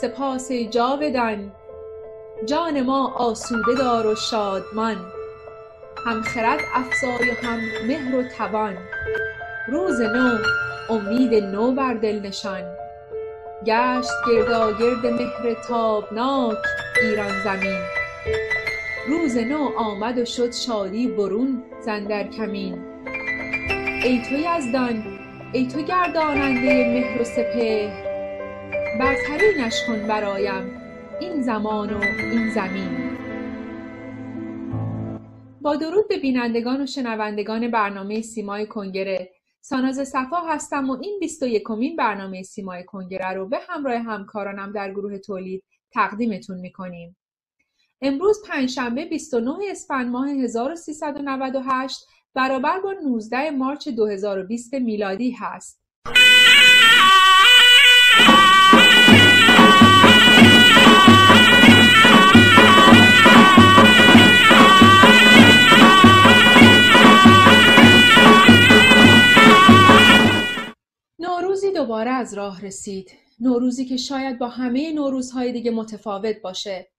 [0.00, 1.52] سپاس جاودان.
[2.46, 4.96] جان ما آسوده دار و شادمان.
[6.06, 8.76] هم خرد افزای و هم مهر و توان.
[9.68, 10.38] روز نو
[10.90, 12.62] امید نو بر دل نشان.
[13.66, 16.56] گشت گرداگرد مهر تابناک
[17.02, 17.80] ایران زمین.
[19.08, 22.84] روز نو آمد و شد شادی برون ز اندر کمین.
[24.04, 25.04] ای تو یزدان
[25.52, 28.05] ای تو گرداننده مهر و سپهر.
[28.98, 30.80] برترینش کن برایم
[31.20, 33.16] این زمان و این زمین
[35.60, 41.42] با درود به بینندگان و شنوندگان برنامه سیمای کنگره ساناز صفا هستم و این بیست
[41.42, 47.16] و یکمین برنامه سیمای کنگره رو به همراه همکارانم در گروه تولید تقدیمتون می‌کنیم.
[48.00, 55.86] امروز پنجشنبه 29 اسفند ماه 1398 برابر با 19 مارچ 2020 میلادی هست.
[71.18, 73.12] نوروزی دوباره از راه رسید.
[73.40, 76.95] نوروزی که شاید با همه نوروزهای دیگه متفاوت باشه.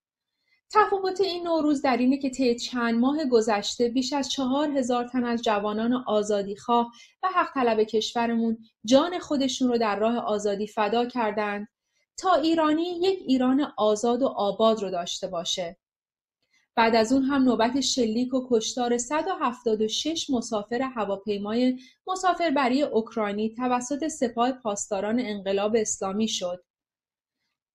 [0.73, 5.23] تفاوت این نوروز در اینه که طی چند ماه گذشته بیش از چهار هزار تن
[5.23, 6.91] از جوانان آزادیخواه
[7.23, 11.67] و حق طلب کشورمون جان خودشون رو در راه آزادی فدا کردند
[12.17, 15.77] تا ایرانی یک ایران آزاد و آباد رو داشته باشه.
[16.75, 24.51] بعد از اون هم نوبت شلیک و کشتار 176 مسافر هواپیمای مسافربری اوکراینی توسط سپاه
[24.51, 26.63] پاسداران انقلاب اسلامی شد.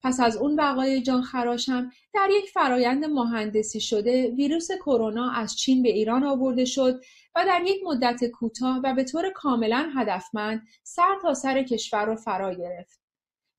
[0.03, 5.83] پس از اون وقایع جان خراشم در یک فرایند مهندسی شده ویروس کرونا از چین
[5.83, 7.00] به ایران آورده شد
[7.34, 12.16] و در یک مدت کوتاه و به طور کاملا هدفمند سر تا سر کشور را
[12.16, 13.00] فرا گرفت.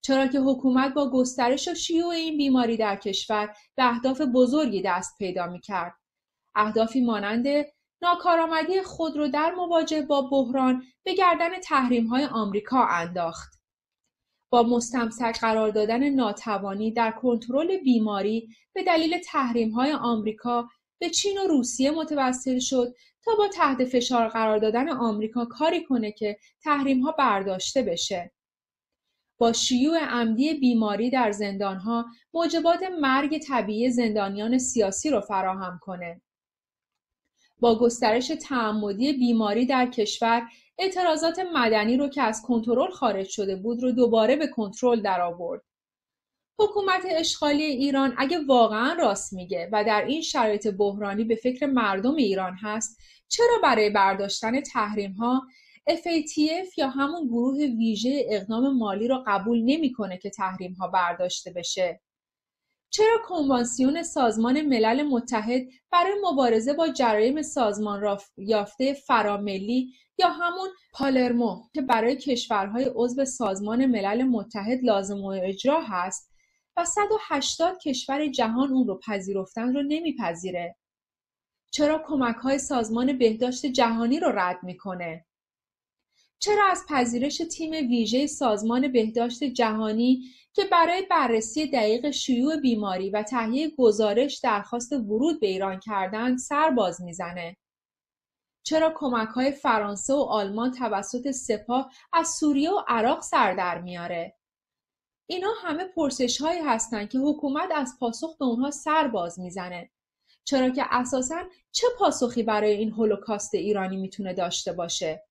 [0.01, 5.17] چرا که حکومت با گسترش و شیوع این بیماری در کشور به اهداف بزرگی دست
[5.17, 5.93] پیدا می کرد.
[6.55, 7.47] اهدافی مانند
[8.01, 13.62] ناکارآمدی خود رو در مواجهه با بحران به گردن تحریم های آمریکا انداخت.
[14.53, 20.69] با مستمسک قرار دادن ناتوانی در کنترل بیماری به دلیل تحریم های آمریکا
[20.99, 26.11] به چین و روسیه متوسل شد تا با تحت فشار قرار دادن آمریکا کاری کنه
[26.11, 28.31] که تحریم ها برداشته بشه.
[29.37, 36.21] با شیوع عمدی بیماری در زندانها موجبات مرگ طبیعی زندانیان سیاسی رو فراهم کنه.
[37.59, 40.47] با گسترش تعمدی بیماری در کشور
[40.79, 45.61] اعتراضات مدنی رو که از کنترل خارج شده بود رو دوباره به کنترل درآورد.
[46.59, 52.15] حکومت اشغالی ایران اگه واقعا راست میگه و در این شرایط بحرانی به فکر مردم
[52.15, 52.97] ایران هست
[53.27, 55.41] چرا برای برداشتن تحریم ها
[55.89, 62.01] FATF یا همون گروه ویژه اقدام مالی رو قبول نمی‌کنه که تحریم ها برداشته بشه
[62.89, 65.61] چرا کنوانسیون سازمان ملل متحد
[65.91, 73.85] برای مبارزه با جرایم سازمان یافته فراملی یا همون پالرمو که برای کشورهای عضو سازمان
[73.85, 76.33] ملل متحد لازم و اجرا هست
[76.77, 80.75] و 180 کشور جهان اون رو پذیرفتن رو نمیپذیره.
[81.71, 85.25] چرا کمک های سازمان بهداشت جهانی رو رد می‌کنه؟
[86.39, 90.23] چرا از پذیرش تیم ویژه سازمان بهداشت جهانی
[90.53, 96.69] که برای بررسی دقیق شیوع بیماری و تهیه گزارش درخواست ورود به ایران کردند سر
[96.69, 97.57] باز می‌زنه؟
[98.63, 104.37] چرا کمک های فرانسه و آلمان توسط سپاه از سوریه و عراق سر در میاره؟
[105.29, 109.89] اینا همه پرسش هایی هستند که حکومت از پاسخ به اونها سر باز می‌زنه.
[110.43, 115.23] چرا که اساسا چه پاسخی برای این هولوکاست ایرانی می‌تونه داشته باشه؟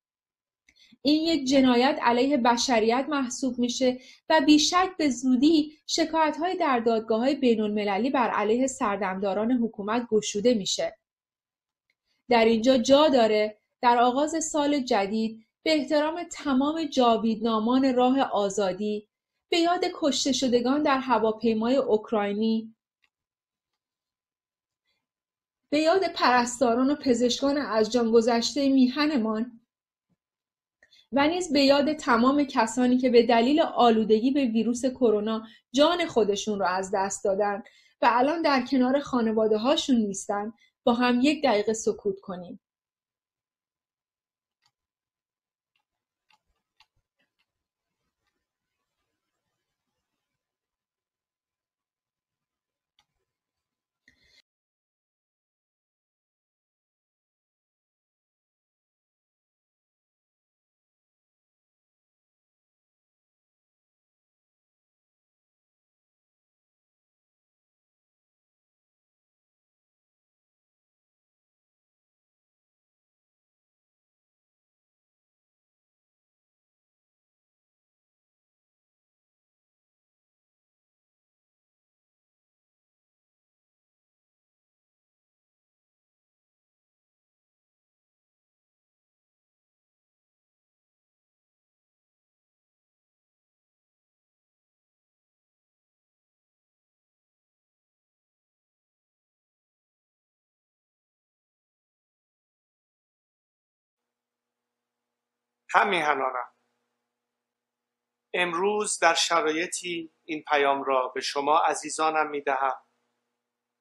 [1.02, 3.98] این یک جنایت علیه بشریت محسوب میشه
[4.28, 10.06] و بیشک به زودی شکایت های در دادگاه های بین المللی بر علیه سردمداران حکومت
[10.10, 11.01] گشوده میشه.
[12.32, 13.58] در اینجا جا داره.
[13.82, 19.08] در آغاز سال جدید به احترام تمام جاویدنامان راه آزادی
[19.50, 22.74] به یاد کشته شدگان در هواپیمای اوکراینی
[25.72, 29.60] به یاد پرستاران و پزشکان از جان گذشته میهنمان
[31.12, 35.42] و نیز به یاد تمام کسانی که به دلیل آلودگی به ویروس کرونا
[35.72, 37.62] جان خودشون رو از دست دادن
[38.02, 40.52] و الان در کنار خانواده هاشون نیستن.
[40.84, 42.60] با هم یک دقیقه سکوت کنیم.
[105.74, 106.52] همیهنانم
[108.34, 112.82] امروز در شرایطی این پیام را به شما عزیزانم می دهم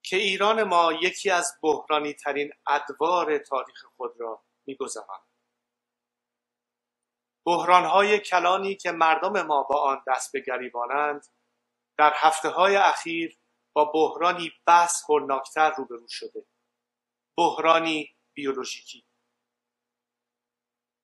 [0.03, 5.27] که ایران ما یکی از بحرانی ترین ادوار تاریخ خود را می گذراند.
[7.45, 11.27] بحران های کلانی که مردم ما با آن دست به گریبانند
[11.97, 13.39] در هفته های اخیر
[13.73, 16.45] با بحرانی بس هولناکتر روبرو شده.
[17.37, 19.05] بحرانی بیولوژیکی.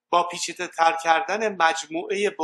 [0.09, 2.35] با پیچیده تر کردن مجموعه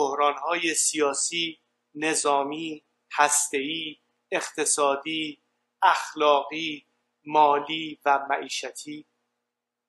[0.42, 1.62] های سیاسی،
[1.95, 3.98] نظامی، هسته‌ای،
[4.31, 5.44] اقتصادی،
[5.81, 6.88] اخلاقی،
[7.25, 9.07] مالی و معیشتی.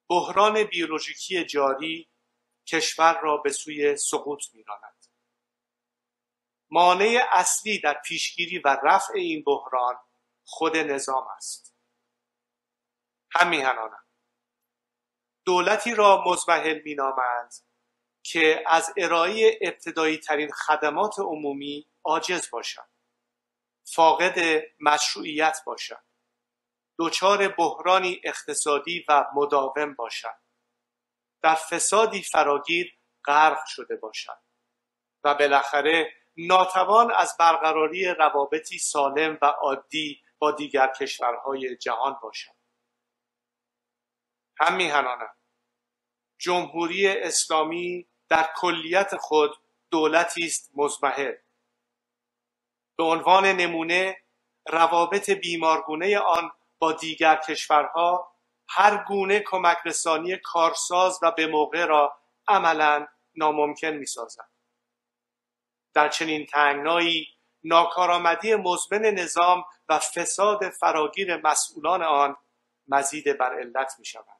[0.08, 2.10] بحران بیولوژیکی جاری
[2.66, 5.06] کشور را به سوی سقوط میراند.
[6.70, 9.96] مانع اصلی در پیشگیری و رفع این بحران
[10.44, 11.74] خود نظام است.
[13.30, 14.03] همیهنانم
[15.44, 17.54] دولتی را مزمحل مینامند
[18.22, 22.88] که از ارائه ابتدایی ترین خدمات عمومی عاجز باشد
[23.94, 26.02] فاقد مشروعیت باشد
[26.98, 30.38] دچار بحرانی اقتصادی و مداوم باشد
[31.42, 34.38] در فسادی فراگیر غرق شده باشد
[35.24, 42.63] و بالاخره ناتوان از برقراری روابطی سالم و عادی با دیگر کشورهای جهان باشد.
[44.60, 45.30] هم میهنانم
[46.38, 49.56] جمهوری اسلامی در کلیت خود
[49.90, 51.34] دولتی است مزمحل
[52.96, 54.16] به عنوان نمونه
[54.68, 58.34] روابط بیمارگونه آن با دیگر کشورها
[58.68, 62.18] هر گونه کمک رسانی کارساز و به موقع را
[62.48, 64.48] عملا ناممکن می سازد.
[65.94, 67.26] در چنین تنگنایی
[67.64, 72.36] ناکارآمدی مزمن نظام و فساد فراگیر مسئولان آن
[72.88, 74.33] مزید بر علت می شود.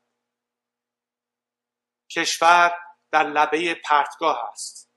[2.10, 2.72] کشور
[3.12, 4.90] در لبه پرتگاه است.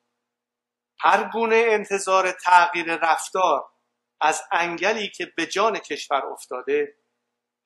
[1.00, 3.70] هر گونه انتظار تغییر رفتار
[4.22, 6.98] از انگلی که به جان کشور افتاده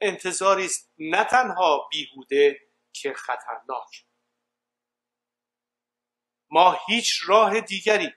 [0.01, 2.59] انتظاری است نه تنها بیهوده
[2.93, 4.05] که خطرناک.
[6.49, 8.13] ما هیچ راه دیگری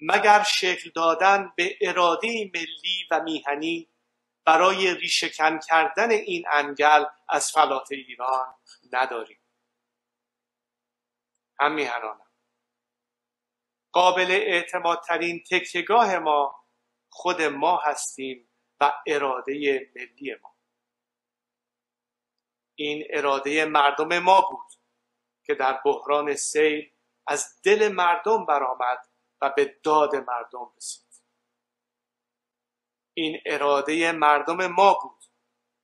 [0.00, 3.88] مگر شکل دادن به اراده ملی و میهنی
[4.44, 8.54] برای ریشهکن کردن این انگل از فلات ایران
[8.92, 9.39] نداریم.
[11.60, 12.30] هم میهنانم
[13.92, 16.64] قابل اعتمادترین تکیگاه ما
[17.08, 18.48] خود ما هستیم
[18.80, 19.52] و اراده
[19.94, 20.56] ملی ما.
[22.74, 24.72] این اراده مردم ما بود
[25.44, 26.92] که در بحران سیل
[27.26, 29.08] از دل مردم برآمد
[29.40, 31.10] و به داد مردم رسید.
[33.14, 35.24] این اراده مردم ما بود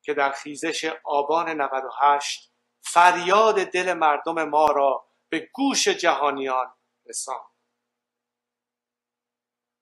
[0.03, 6.75] که در خیزش آبان 98 فریاد دل مردم ما را به گوش جهانیان
[7.07, 7.51] رساند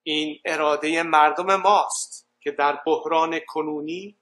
[0.03, 4.19] این اراده مردم ماست که در بحران کنونی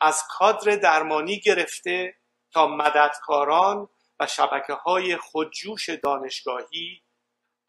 [0.00, 2.16] از کادر درمانی گرفته
[2.52, 3.88] تا مددکاران
[4.20, 7.02] و شبکه های خودجوش دانشگاهی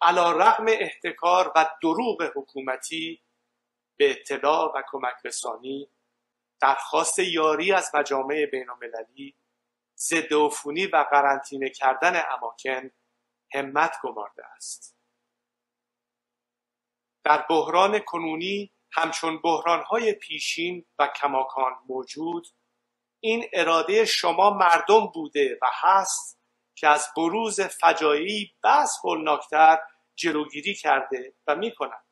[0.02, 3.22] علا رغم احتکار و دروغ حکومتی
[3.98, 5.90] به اطلاع و کمک رسانی
[6.62, 9.36] درخواست یاری از مجامع بین المللی
[10.02, 12.92] ضد عفونی و قرنطینه کردن اماکن
[13.54, 14.98] همت گمارده است.
[17.24, 22.48] در بحران کنونی همچون بحرانهای پیشین و کماکان موجود
[23.20, 26.40] این اراده شما مردم بوده و هست
[26.76, 29.80] که از بروز فجایی بس هولناکتر
[30.16, 32.06] جلوگیری کرده و می‌کند.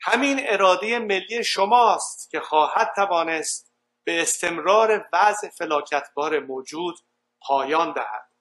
[0.00, 3.65] همین اراده ملی شماست که خواهد توانست
[4.06, 6.98] به استمرار وضع فلاکتبار موجود
[7.42, 8.32] پایان دهد.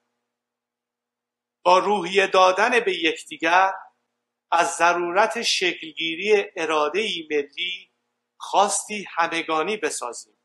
[1.66, 3.74] با روحیه دادن به یکدیگر
[4.52, 7.92] از ضرورت شکلگیری اراده ملی
[8.38, 10.38] خواستی همگانی بسازیم.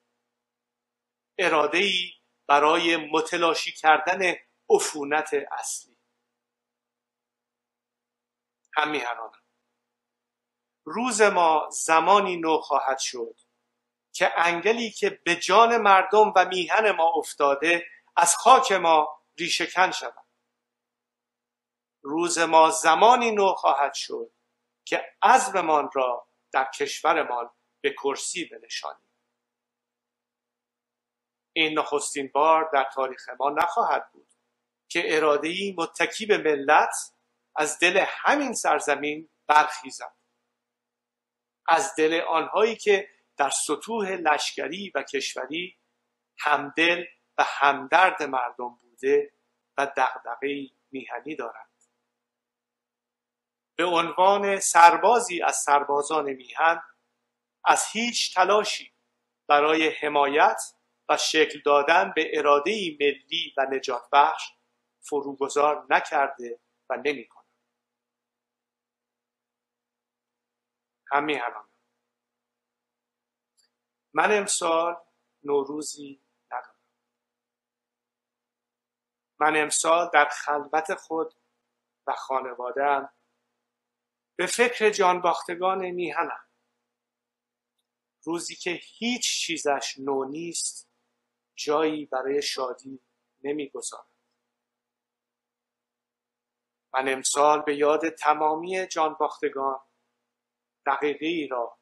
[1.38, 2.12] اراده ای
[2.48, 4.34] برای متلاشی کردن
[4.70, 5.96] عفونت اصلی.
[8.76, 9.32] هم
[10.84, 13.36] روز ما زمانی نو خواهد شد.
[14.12, 17.86] که انگلی که به جان مردم و میهن ما افتاده
[18.16, 20.26] از خاک ما ریشهکن شود.
[22.02, 24.32] روز ما زمانی نو خواهد شد
[24.84, 27.50] که عزممان را در کشورمان
[27.80, 29.10] به کرسی بنشانیم.
[31.52, 34.28] این نخستین بار در تاریخ ما نخواهد بود
[34.88, 36.94] که ارادهای متکی به ملت
[37.56, 40.14] از دل همین سرزمین برخیزد.
[41.68, 43.08] از دل آنهایی که
[43.40, 45.78] در سطوح لشکری و کشوری
[46.38, 47.04] همدل
[47.38, 49.32] و همدرد مردم بوده
[49.78, 51.70] و دغدغه میهنی دارند.
[53.76, 56.82] به عنوان سربازی از سربازان میهن
[57.64, 58.92] از هیچ تلاشی
[59.48, 60.62] برای حمایت
[61.08, 64.42] و شکل دادن به اراده ملی و نجات بخش
[65.00, 67.44] فروگذار نکرده و نمی‌کنه
[71.12, 71.40] همین
[74.14, 74.96] من امسال
[75.42, 76.80] نوروزی ندارم.
[79.40, 81.34] من امسال در خلوت خود
[82.06, 83.08] و خانوادهام
[84.36, 86.46] به فکر جانباختگان میهنم.
[88.22, 90.90] روزی که هیچ چیزش نو نیست
[91.54, 93.00] جایی برای شادی
[93.44, 94.06] نمی‌گذارد
[96.94, 99.80] من امسال به یاد تمامی جانباختگان
[100.86, 101.78] دقیقه ای را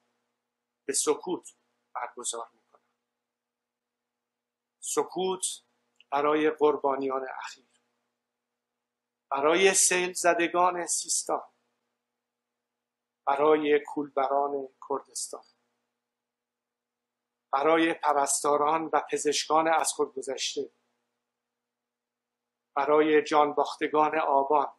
[0.86, 1.57] به سکوت
[2.00, 2.82] برگزار می کنم.
[4.80, 5.44] سکوت
[6.12, 7.68] برای قربانیان اخیر.
[9.30, 11.42] برای سیل زدگان سیستان.
[13.26, 15.44] برای کولبران کردستان.
[17.52, 20.70] برای پرستاران و پزشکان از خود گذشته
[22.76, 24.74] برای جانباختگان آبان.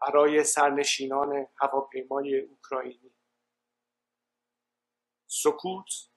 [0.00, 3.11] برای سرنشینان هواپیمای اوکراینی.
[5.34, 6.10] سکوت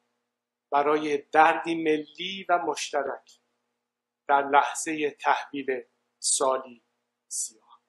[0.71, 3.39] برای دردی ملی و مشترک
[4.27, 5.83] در لحظه تحویل
[6.19, 6.83] سالی
[7.27, 7.81] سیاه.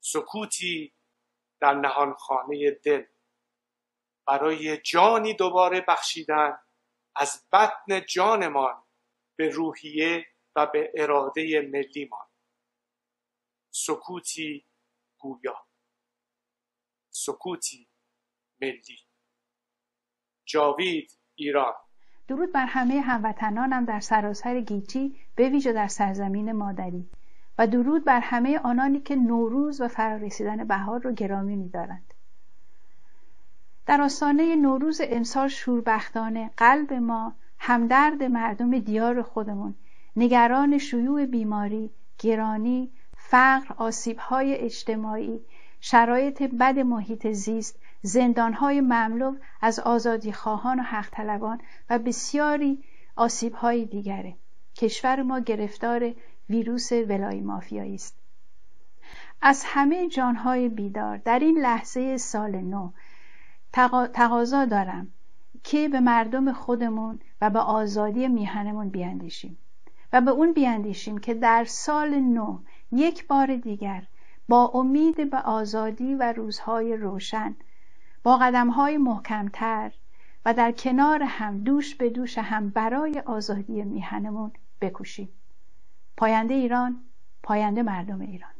[0.00, 0.94] سکوتی
[1.60, 3.06] در نهانخانه دل
[4.26, 6.58] برای جانی دوباره بخشیدن
[7.16, 8.84] از بطن جانمان
[9.36, 10.26] به روحیه
[10.56, 12.26] و به اراده ملیمان.
[13.70, 14.66] سکوتی
[15.18, 15.66] گویا.
[17.10, 17.88] سکوتی
[18.60, 19.11] ملی.
[20.52, 21.72] جاوید ایران.
[22.28, 27.08] درود بر همه هموطنانم در سراسر گیتی به ویژه در سرزمین مادری.
[27.58, 32.14] و درود بر همه آنانی که نوروز و فرارسیدن بهار را گرامی می‌دارند.
[33.86, 39.74] در آستانه نوروز امسال شوربختانه قلب ما همدرد مردم دیار خودمون
[40.16, 45.40] نگران شیوع بیماری گرانی فقر آسیبهای اجتماعی
[45.80, 52.84] شرایط بد محیط زیست زندانهای مملو از آزادی خواهان و حق طلبان و بسیاری
[53.16, 54.36] آسیبهای دیگره.
[54.76, 56.14] کشور ما گرفتار
[56.48, 58.22] ویروس ولای مافیایی است.
[59.42, 62.90] از همه جانهای بیدار در این لحظه سال نو
[64.12, 65.12] تقاضا دارم
[65.62, 69.58] که به مردم خودمون و به آزادی میهنمون بیاندیشیم
[70.12, 72.58] و به اون بیاندیشیم که در سال نو
[72.92, 74.06] یک بار دیگر
[74.48, 77.56] با امید به آزادی و روزهای روشن
[78.22, 79.92] با قدمهای محکمتر
[80.44, 85.28] و در کنار هم دوش به دوش هم برای آزادی میهنمون بکوشیم.
[86.16, 87.00] پاینده ایران
[87.42, 88.50] پاینده مردم ایران.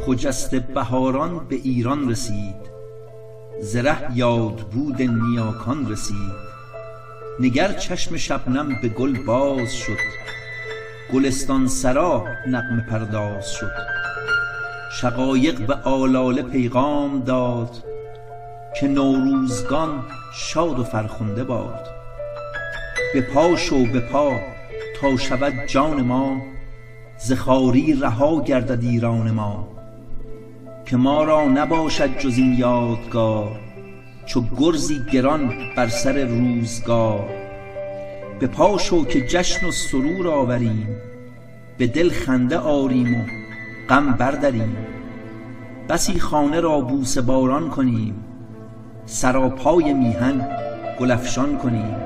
[0.00, 2.74] خجست بهاران به ایران رسید
[3.60, 6.44] زره یاد بود نیاکان رسید.
[7.40, 9.98] نگر چشم شبنم به گل باز شد
[11.12, 13.93] گلستان سرا نغمه پرداز شد.
[15.00, 17.70] شقایق به آلاله پیغام داد
[18.80, 21.86] که نوروزگان شاد و فرخنده باد.
[23.14, 24.40] به پا شو به پا
[25.00, 26.42] تا شود جان ما
[27.18, 29.68] ز خواری رها گردد ایران ما.
[30.86, 33.60] که ما را نباشد جز این یادگار
[34.26, 37.28] چو گرزی گران بر سر روزگار.
[38.40, 40.88] به پا شو که جشن و سرور آوریم
[41.78, 43.43] به دل خنده آریم و
[43.88, 44.76] غم بردریم.
[45.88, 48.14] بسی خانه را بوسه باران کنیم.
[49.06, 50.48] سراپای میهن
[51.00, 51.96] گل افشان کنیم.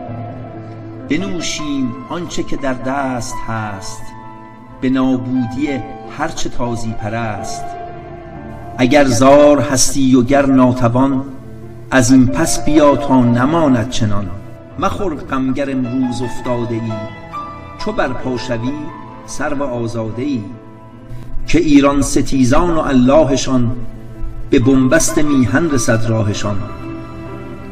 [1.09, 4.03] بنوشیم آنچه که در دست هست.
[4.81, 5.69] به نابودی
[6.19, 7.65] هرچه تازی پرست.
[8.79, 11.25] اگر زار هستی و گر ناتوان
[11.91, 14.31] از این پس بیا تا نماند چنان.
[14.79, 16.93] مخور غمگر امروز افتاده ای.
[17.79, 18.73] چو برپا شوی
[19.27, 20.45] سرو آزاده ای.
[21.49, 23.77] که ایران ستیزان و اللهشان
[24.51, 26.57] به بنبست میهن رسد راهشان.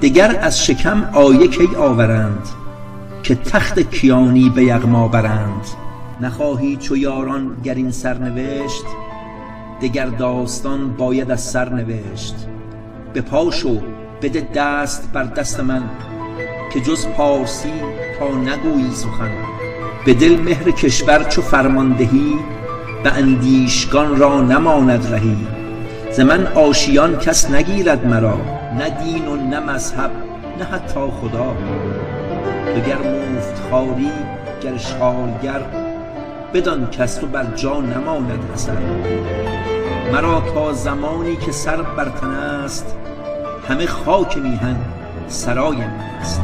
[0.02, 2.49] دگر از شکم آیه کی آورند
[3.23, 5.66] که تخت کیانی به یغما برند؟
[6.21, 8.85] نخواهی چو یاران گر این سرنوشت
[9.83, 12.35] دگر داستان باید از سر نوشت.
[13.12, 13.80] به پا شو
[14.23, 15.83] بده دست بر دست من
[16.73, 17.73] که جز پارسی
[18.18, 19.30] تا نگویی سخن.
[20.06, 22.35] به دل مهر کشور چو فرماندهی
[23.06, 25.36] به اندیشگان را نماند رهی.
[26.12, 28.40] ز من آشیان کس نگیرد مرا
[28.78, 30.10] نه دین و نه مذهب
[30.58, 31.56] نه حتی خدا.
[32.75, 34.10] تو گر مفت خواری
[34.62, 35.60] گر شالگر
[36.54, 38.78] بدان کس تو بر جا نماند اثر
[40.12, 42.96] مرا تا زمانی که سر بر تن است
[43.68, 44.76] همه خاک میهن
[45.26, 46.40] سرای من است.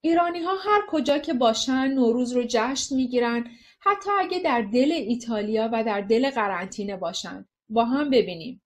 [0.00, 3.44] ایرانی ها هر کجا که باشن نوروز رو جشن می‌گیرن.
[3.86, 8.62] حتی اگه در دل ایتالیا و در دل قرنطینه باشن با هم ببینیم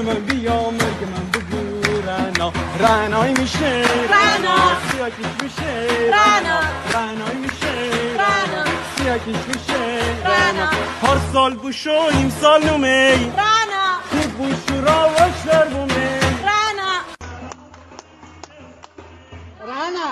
[0.00, 6.60] من بیا مرگ من بگو رنا رنای میشه رنا سیاکیش میشه رنا
[6.94, 8.39] رنای میشه رنا
[8.99, 10.65] سیاکیش میشه رنا
[11.01, 16.91] هر سال بوشو این سال نومی رنا تی بوشو را واش در بومی رنا
[19.67, 20.11] رنا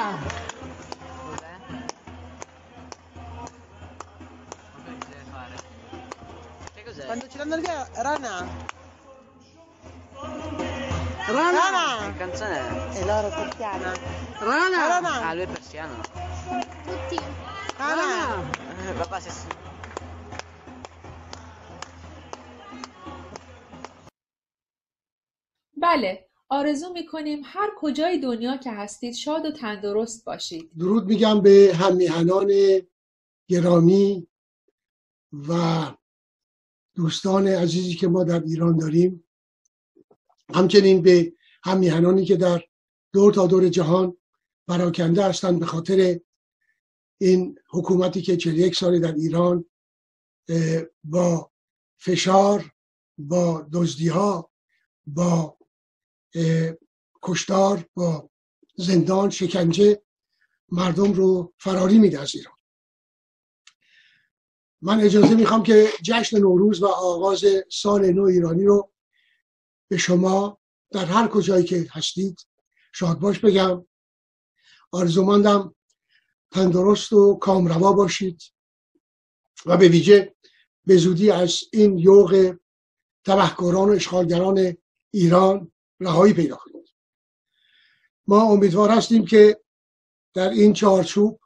[7.07, 7.57] Quando ce l'hanno
[11.27, 12.11] Rana Rana!
[12.11, 12.97] Che canzone è?
[12.97, 13.93] E loro persiana.
[14.39, 14.87] Rana!
[14.87, 15.27] Rana!
[15.29, 15.95] Ah, lui è persiano.
[16.85, 17.19] Tutti.
[17.78, 17.84] Si
[25.76, 30.70] بله آرزو می‌کنیم هر کجای دنیا که هستید شاد و تندرست باشید.
[30.78, 32.52] درود میگم به همیهنان
[33.48, 34.28] گرامی
[35.48, 35.82] و
[36.94, 39.24] دوستان عزیزی که ما در ایران داریم.
[40.54, 41.32] همچنین به
[41.64, 42.62] همیهنانی که در
[43.12, 44.16] دور تا دور جهان
[44.68, 46.20] پراکنده هستند به خاطر
[47.18, 49.64] این حکومتی که 41 سال در ایران
[51.04, 51.52] با
[51.98, 52.72] فشار
[53.18, 54.50] با دزدی ها
[55.06, 55.58] با
[57.22, 58.30] کشتار با
[58.76, 60.02] زندان شکنجه
[60.68, 62.54] مردم رو فراری میده از ایران.
[64.82, 68.92] من اجازه می‌خوام که جشن نوروز و آغاز سال نو ایرانی رو
[69.88, 72.46] به شما در هر کجایی که هستید
[72.92, 73.86] شادباش بگم.
[74.92, 75.74] آرزومندم
[76.50, 78.42] تندرست و کامروا باشید.
[79.66, 80.34] و به ویژه
[80.86, 82.56] به زودی از این یوغ
[83.24, 84.76] تبهکاران و اشغالگران
[85.10, 86.88] ایران رهایی پیدا کنید.
[88.26, 89.60] ما امیدوار هستیم که
[90.34, 91.40] در این چارچوب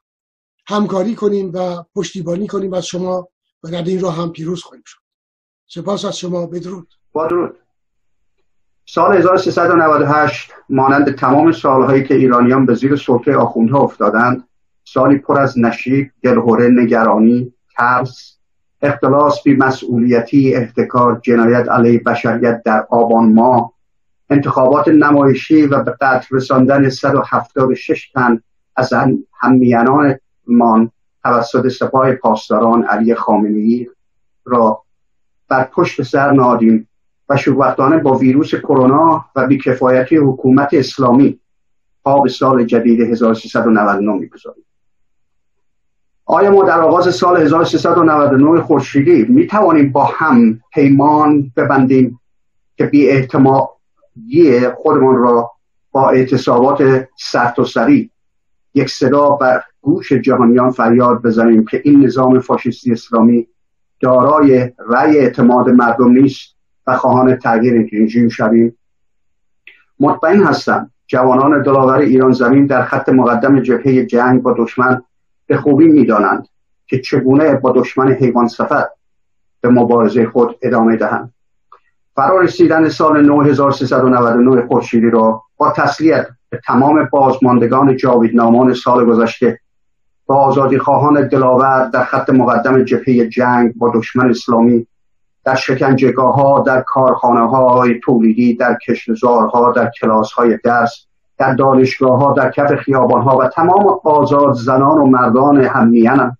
[0.66, 3.28] همکاری کنیم و پشتیبانی کنیم از شما
[3.62, 4.98] و در این راه هم پیروز خواهیم شد.
[5.66, 6.46] سپاس از شما.
[6.46, 6.94] بدرود.
[7.12, 7.58] با درود.
[8.86, 14.48] سال 1398 مانند تمام سالهایی که ایرانیان به زیر سلطه آخوندها افتادند
[14.84, 18.36] سالی پر از نشیب دلهوره نگرانی ترس
[18.82, 23.72] اختلاس بی مسئولیتی احتکار جنایت علیه بشریت در آبان ماه
[24.30, 28.40] انتخابات نمایشی و به قتل رساندن 176 تن
[28.76, 28.92] از
[29.40, 30.90] همیانانمان
[31.22, 33.88] توسط سپاه پاسداران علی خامنه‌ای
[34.44, 34.82] را
[35.48, 36.88] بر پشت سر نادیم
[37.28, 41.40] و شوختانه با ویروس کرونا و بیکفایتی حکومت اسلامی
[42.04, 44.64] پا به سال جدید 1399 می‌گذاریم.
[46.32, 52.20] آیا ما در آغاز سال 1399 خورشیدی می توانیم با هم پیمان ببندیم
[52.76, 55.50] که بی اعتمادی خودمان را
[55.90, 58.10] با اعتصابات سرت و سری
[58.74, 63.46] یک صدا بر گوش جهانیان فریاد بزنیم که این نظام فاشیستی اسلامی
[64.00, 68.78] دارای رأی اعتماد مردم نیست و خواهان تغییر رژیم شویم.
[70.00, 75.02] مطمئن هستم جوانان دلاور ایران زمین در خط مقدم جبهه جنگ با دشمن
[75.52, 76.48] به خوبی می‌دانند
[76.86, 78.84] که چگونه با دشمن حیوان سفر
[79.60, 81.34] به مبارزه خود ادامه دهند.
[82.14, 89.60] فرا رسیدن سال 9399 خورشیدی را با تسلیت به تمام بازماندگان جاویدنامان سال گذشته
[90.26, 94.86] با آزادی خواهان دلاور در خط مقدم جبهه جنگ با دشمن اسلامی
[95.44, 101.06] در شکنجگاه ها در کارخانه های تولیدی در کشتزارها در کلاس های درس
[101.42, 106.38] در دانشگاه ها در کف خیابان ها و تمام آزاد زنان و مردان هممیانم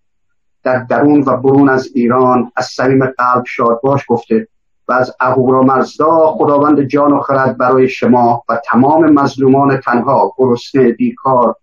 [0.63, 4.49] در درون و برون از ایران از صمیم قلب شاد باش گفته
[4.89, 10.93] و از اهورا مزدا خداوند جان و خرد برای شما و تمام مظلومان تنها گرسنه
[10.93, 11.57] بیکار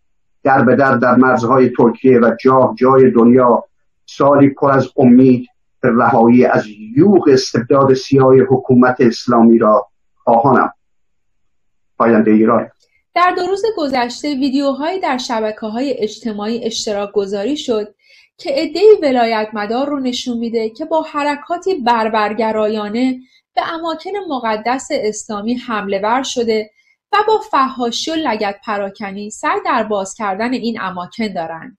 [0.43, 3.63] در به در در مرزهای ترکیه و جاه جای دنیا
[4.05, 5.47] سالی پر از امید
[5.81, 6.63] به رهایی از
[6.95, 9.87] یوغ استبداد سیاه حکومت اسلامی را
[10.23, 10.73] خواهانم.
[11.97, 12.69] پاینده ایران.
[13.15, 17.95] در دو روز گذشته ویدیوهایی در شبکه های اجتماعی اشتراک گذاری شد
[18.37, 23.19] که عدهای ولایت مدار رو نشون میده که با حرکاتی بربرگرایانه
[23.55, 26.71] به اماکن مقدس اسلامی حمله ور شده
[27.11, 31.77] و با فهاشی و لگت پراکنی سر در باز کردن این اماکن دارند.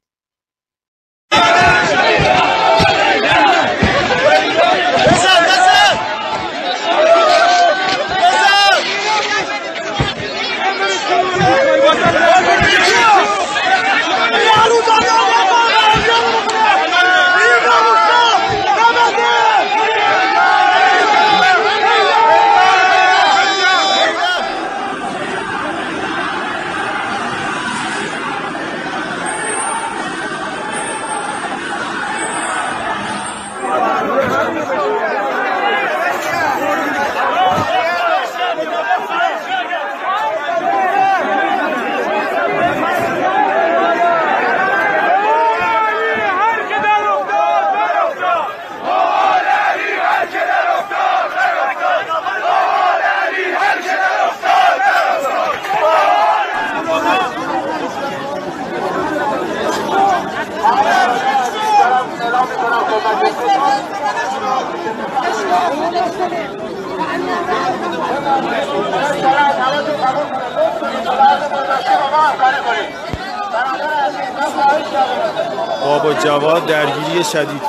[77.30, 77.59] Chadi.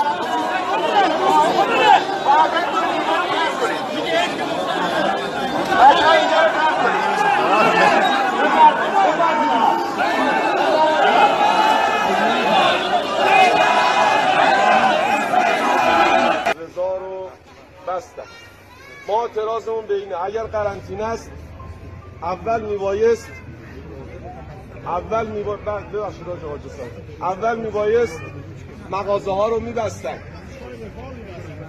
[29.52, 30.18] رو میبستن.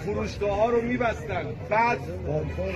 [0.05, 1.47] فروشگاه ها رو میبستن.
[1.71, 1.99] بعد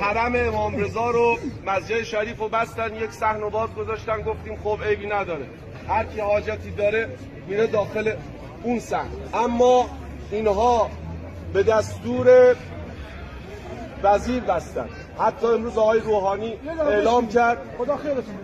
[0.00, 4.22] حرم امام رضا رو مسجد شریف رو بستن یک صحن و باز گذاشتن.
[4.22, 5.46] گفتیم خب عیبی نداره.
[5.88, 7.08] هر کی حاجتی داره
[7.48, 8.12] میره داخل
[8.62, 9.08] اون صحن.
[9.34, 9.90] اما
[10.30, 10.90] اینها
[11.52, 12.56] به دستور
[14.02, 14.88] وزیر بستن.
[15.18, 16.52] حتی امروز آقای روحانی
[16.88, 17.58] اعلام کرد.
[17.78, 18.34] خدا خیرتون.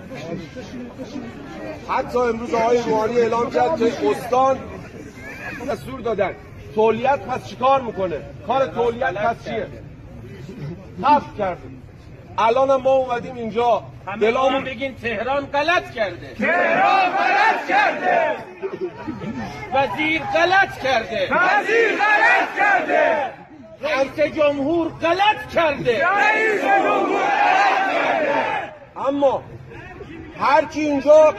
[1.88, 4.58] حتی امروز آقای روحانی اعلام کرد که استان
[5.68, 6.34] دستور دادن.
[6.74, 9.66] تولیت پس چیکار می‌کنه؟ کار تولیت پس چیه؟
[11.02, 11.82] حفظ کردیم
[12.38, 13.82] الان ما اومدیم اینجا.
[14.20, 16.34] دلامون بگین تهران غلط کرده.
[16.34, 18.36] تهران غلط کرده.
[19.74, 21.28] وزیر غلط کرده.
[21.30, 23.30] وزیر غلط کرده.
[23.82, 26.06] رئیس جمهور غلط کرده.
[26.08, 28.72] رئیس جمهور غلط کرده.
[29.08, 29.42] اما
[30.38, 31.34] هر کی اینجا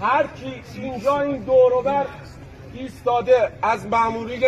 [0.00, 2.04] هر کی اینجا این دوروبر
[2.74, 4.44] ایستاده از مامورین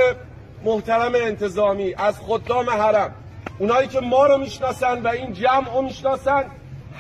[0.65, 3.15] محترم انتظامی از خدام حرم.
[3.59, 6.45] اونایی که ما رو می‌شناسن و این جمع رو می‌شناسن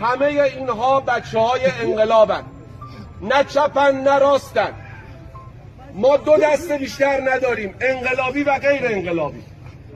[0.01, 2.43] همه اینها بچه های انقلابن.
[3.21, 4.73] نه چپن نه راستن.
[5.95, 9.43] ما دو دسته بیشتر نداریم انقلابی و غیر انقلابی.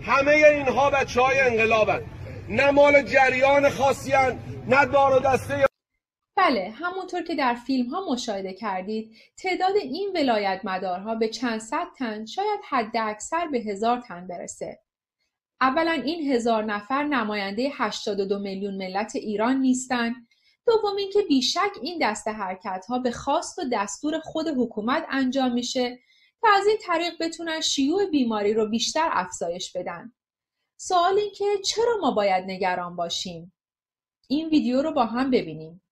[0.03, 2.01] همه اینها بچه های انقلابن.
[2.49, 4.12] نه مال جریان خاصی
[4.69, 5.67] نه دار و دسته
[6.38, 11.87] بله همونطور که در فیلم ها مشاهده کردید تعداد این ولایت مدارها به چند صد
[11.96, 14.81] تن شاید حد اکثر به هزار تن برسه.
[15.61, 20.14] اولا این هزار نفر نماینده 82 میلیون ملت ایران نیستند.
[20.66, 25.98] دوم اینکه بیشک این دست حرکت ها به خواست و دستور خود حکومت انجام میشه
[26.42, 30.12] تا از این طریق بتونن شیوع بیماری رو بیشتر افزایش بدن.
[30.77, 33.53] سوال این که چرا ما باید نگران باشیم؟
[34.29, 35.83] این ویدیو رو با هم ببینیم.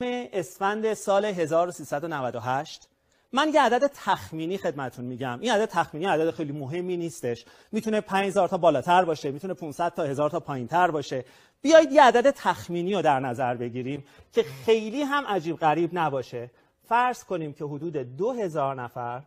[0.00, 2.88] اسفند سال 1398
[3.32, 5.38] من یه عدد تخمینی خدمتون میگم.
[5.40, 7.44] این عدد تخمینی عدد خیلی مهمی نیستش.
[7.72, 11.24] می‌تونه 5000 تا بالاتر باشه می‌تونه 500 تا 1000 تا پایینتر باشه.
[11.62, 16.50] بیایید یه عدد تخمینی رو در نظر بگیریم که خیلی هم عجیب غریب نباشه.
[16.88, 19.22] فرض کنیم که حدود 2000 نفر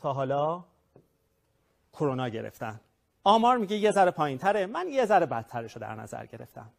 [0.00, 0.64] تا حالا
[1.92, 2.80] کرونا گرفتن.
[3.24, 6.70] آمار میگه یه ذره پایینتره من یه ذره بدترش رو در نظر گرفتم.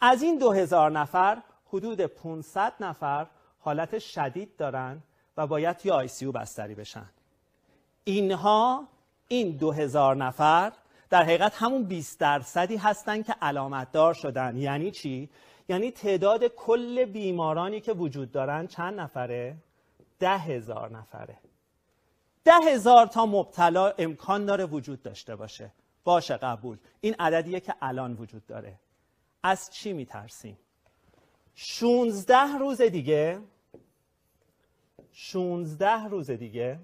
[0.00, 3.26] از این 2000 نفر حدود 500 نفر
[3.60, 5.02] حالت شدید دارن
[5.36, 7.08] و باید توی آی او بستری بشن.
[8.04, 8.88] اینها
[9.28, 10.72] این 2000 نفر
[11.10, 14.56] در حقیقت همون 20 درصدی هستن که علامت دار شدن.
[14.56, 15.28] یعنی چی؟
[15.68, 19.56] یعنی تعداد کل بیمارانی که وجود دارن چند نفره؟
[20.18, 21.38] ده هزار نفره.
[22.44, 25.70] ده هزار تا مبتلا امکان داره وجود داشته باشه.
[26.04, 26.78] باشه قبول.
[27.00, 28.74] این عددیه که الان وجود داره.
[29.42, 30.58] از چی میترسیم؟
[31.60, 33.40] 16 روز دیگه.
[35.12, 36.78] 16 روز دیگه.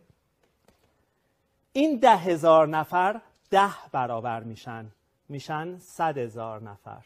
[1.73, 4.91] این ده هزار نفر ده برابر میشن.
[5.29, 7.05] میشن صد هزار نفر.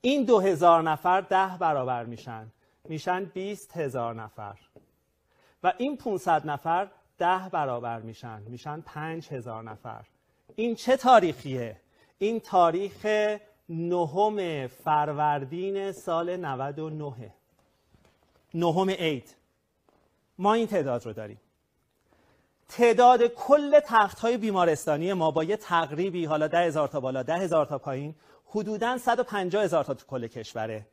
[0.00, 2.52] این دو هزار نفر ده برابر میشن.
[2.84, 4.58] میشن 20 هزار نفر.
[5.62, 8.42] و این 500 نفر ده برابر میشن.
[8.42, 10.04] میشن 5 هزار نفر.
[10.54, 11.80] این چه تاریخیه؟
[12.18, 13.06] این تاریخ
[13.68, 17.32] نهم فروردین سال 99
[18.54, 19.36] نهم عید.
[20.38, 21.40] ما این تعداد رو داریم.
[22.68, 27.34] تعداد کل تخت های بیمارستانی ما با یه تقریبی حالا ده هزار تا بالا ده
[27.34, 28.14] هزار تا پایین
[28.46, 30.86] حدوداً 150 هزار تا تو کل کشوره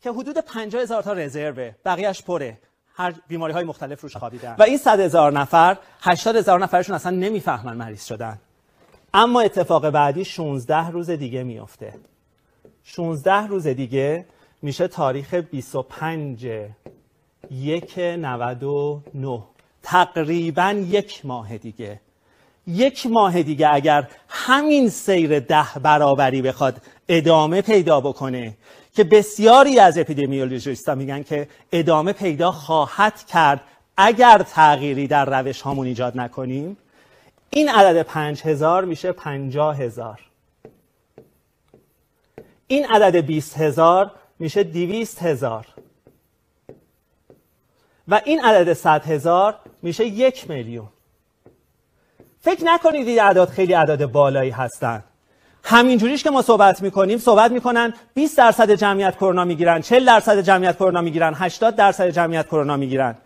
[0.00, 2.58] که حدود 50 هزار تا رزروه بقیهش پره.
[2.94, 4.56] هر بیماری های مختلف روش خوابیدن.
[4.58, 8.38] و این 100 هزار نفر 80 هزار نفرشون اصلا نمی‌فهمن مریض شدن.
[9.14, 11.94] اما اتفاق بعدی 16 روز دیگه میفته
[12.84, 14.24] 16 روز دیگه
[14.62, 16.48] میشه تاریخ 25
[17.50, 19.42] یک 99
[19.82, 22.00] تقریبا یک ماه دیگه.
[22.66, 28.56] یک ماه دیگه اگر همین سیر ده برابری بخواد ادامه پیدا بکنه
[28.94, 33.60] که بسیاری از اپیدمیولوژیستان میگن که ادامه پیدا خواهد کرد
[33.96, 36.76] اگر تغییری در روش هامون ایجاد نکنیم
[37.50, 40.20] این عدد پنج هزار میشه پنجاه هزار
[42.66, 45.66] این عدد بیست هزار میشه دیویست هزار
[48.08, 50.88] و این عدد صد هزار میشه یک میلیون.
[52.40, 55.04] فکر نکنید این اعداد خیلی اعداد بالایی هستند
[55.64, 60.76] همینجوریش که ما صحبت می‌کنیم صحبت می‌کنن 20 درصد جمعیت کرونا می‌گیرن 40 درصد جمعیت
[60.76, 63.16] کرونا می‌گیرن 80 درصد جمعیت کرونا می‌گیرن.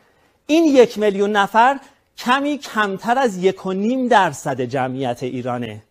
[0.47, 1.81] این یک میلیون نفر
[2.19, 5.83] کمی کمتر از یک و نیم درصد جمعیت ایرانه.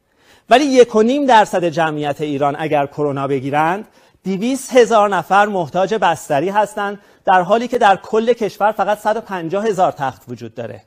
[0.50, 3.88] ولی یک و نیم درصد جمعیت ایران اگر کرونا بگیرند
[4.24, 9.92] دیویس هزار نفر محتاج بستری هستند در حالی که در کل کشور فقط 150 هزار
[9.92, 10.82] تخت وجود داره.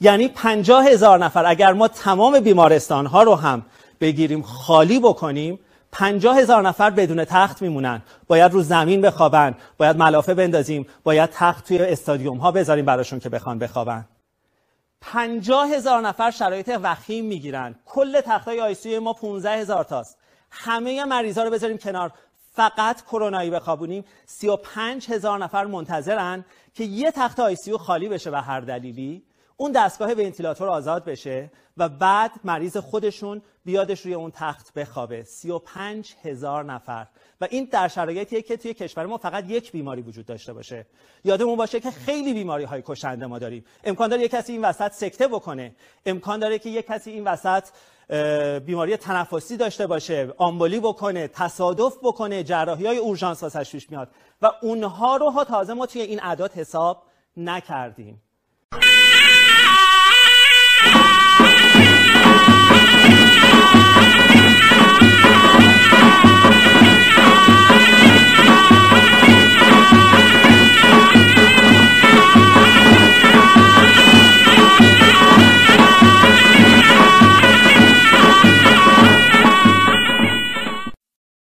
[0.00, 3.62] یعنی 50 هزار نفر اگر ما تمام بیمارستان ها رو هم
[4.00, 5.58] بگیریم خالی بکنیم
[5.92, 8.02] 50 هزار نفر بدون تخت میمونن.
[8.26, 13.28] باید رو زمین بخوابن باید ملافه بندازیم باید تخت توی استادیوم ها بذاریم براشون که
[13.28, 14.04] بخوان بخوابن.
[15.12, 17.74] پنجاه هزار نفر شرایط وخیم می‌گیرن.
[17.86, 20.18] کل تخت های ICU ما 15 هزار تاست.
[20.50, 22.12] همه مریضا رو بذاریم کنار.
[22.52, 24.04] فقط کرونایی بخوابونیم.
[24.26, 29.22] 35 هزار نفر منتظرن که یه تخت ICU خالی بشه به هر دلیلی.
[29.56, 35.24] اون دستگاه ونتیلاتور آزاد بشه و بعد مریض خودشون بیادش روی اون تخت بخوابه.
[35.24, 37.06] 35 هزار نفر.
[37.40, 40.86] و این در شرایطیه که توی کشور ما فقط یک بیماری وجود داشته باشه.
[41.24, 43.64] یادمون باشه که خیلی بیماری های کشنده ما داریم.
[43.84, 45.74] امکان داره یک کسی این وسط سکته بکنه.
[46.06, 47.64] امکان داره که یک کسی این وسط
[48.60, 54.10] بیماری تنفسی داشته باشه آمبولی بکنه تصادف بکنه جراحی های اورژانس واسش پیش میاد.
[54.42, 57.02] و اونها رو ها تازه ما توی این اعداد حساب
[57.36, 58.22] نکردیم.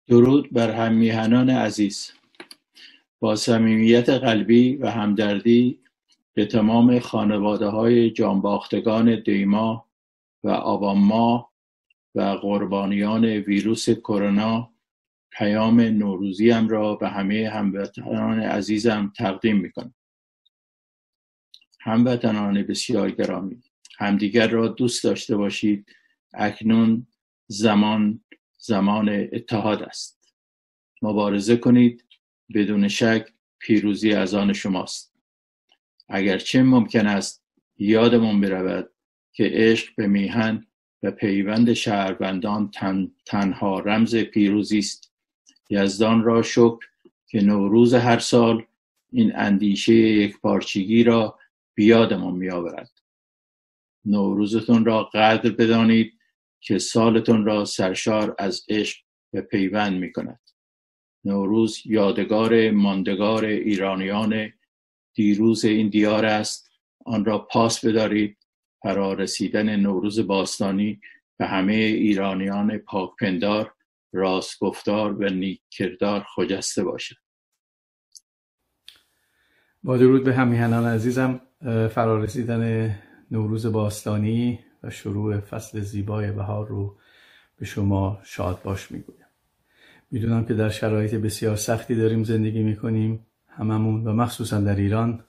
[0.08, 2.12] درود بر هم میهنان عزیز.
[3.20, 5.78] با صمیمیت قلبی و همدردی
[6.34, 9.88] به تمام خانواده های جانباختگان دیما
[10.44, 11.52] و آبانما
[12.14, 14.74] و قربانیان ویروس کرونا
[15.30, 19.94] پیام نوروزیم را به همه هموطنان عزیزم تقدیم می‌کنم.
[21.80, 23.62] هموطنان بسیار گرامی
[23.98, 25.86] همدیگر را دوست داشته باشید
[26.34, 27.06] اکنون
[27.46, 28.24] زمان
[28.58, 30.34] زمان اتحاد است.
[31.02, 32.04] مبارزه کنید
[32.54, 35.13] بدون شک پیروزی از آن شماست.
[36.08, 37.44] اگرچه ممکن است
[37.78, 38.90] یادمون برود
[39.32, 40.66] که عشق به میهن
[41.02, 45.12] و پیوند شهروندان تن، تنها رمز پیروزی است
[45.70, 46.86] یزدان را شکر
[47.26, 48.66] که نوروز هر سال
[49.12, 51.38] این اندیشه یک پارچگی را
[51.74, 52.90] بیادمان میآورد
[54.04, 56.12] نوروزتون را قدر بدانید
[56.60, 58.98] که سالتون را سرشار از عشق
[59.32, 60.40] و پیوند می کند.
[61.24, 64.52] نوروز یادگار ماندگار ایرانیان
[65.14, 66.70] دیروز این دیار است.
[67.04, 68.36] آن را پاس بدارید.
[68.82, 71.00] فرا رسیدن نوروز باستانی
[71.36, 73.74] به همه ایرانیان پاکپندار
[74.12, 77.16] راستگفتار و نیک کردار خجسته باشد.
[79.82, 81.40] با درود به همیهنان عزیزم
[81.90, 82.94] فرا رسیدن
[83.30, 86.98] نوروز باستانی و شروع فصل زیبای بهار رو
[87.56, 89.26] به شما شاد باش می‌گویم.
[90.10, 93.26] می‌دونم که در شرایط بسیار سختی داریم زندگی می‌کنیم.
[93.56, 95.24] هممون و مخصوصا در ایران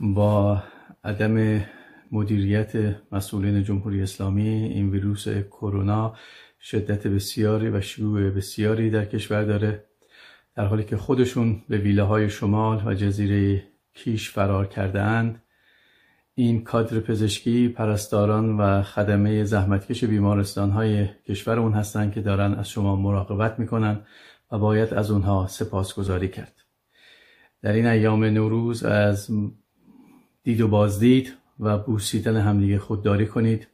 [0.00, 0.62] با
[1.04, 1.64] عدم
[2.12, 6.14] مدیریت مسئولین جمهوری اسلامی این ویروس کرونا
[6.60, 9.84] شدت بسیاری و شیوع بسیاری در کشور داره
[10.54, 13.62] در حالی که خودشون به ویله های شمال و جزیره
[13.94, 15.42] کیش فرار کرده اند
[16.34, 22.70] این کادر پزشکی پرستاران و خدمه زحمتکش بیمارستان های کشور اون هستند که دارن از
[22.70, 24.00] شما مراقبت می‌کنن
[24.52, 26.65] و باید از اونها سپاسگزاری کرد.
[27.66, 29.30] در این ایام نوروز از
[30.42, 33.68] دید و بازدید و بوسیدن همدیگه خودداری کنید.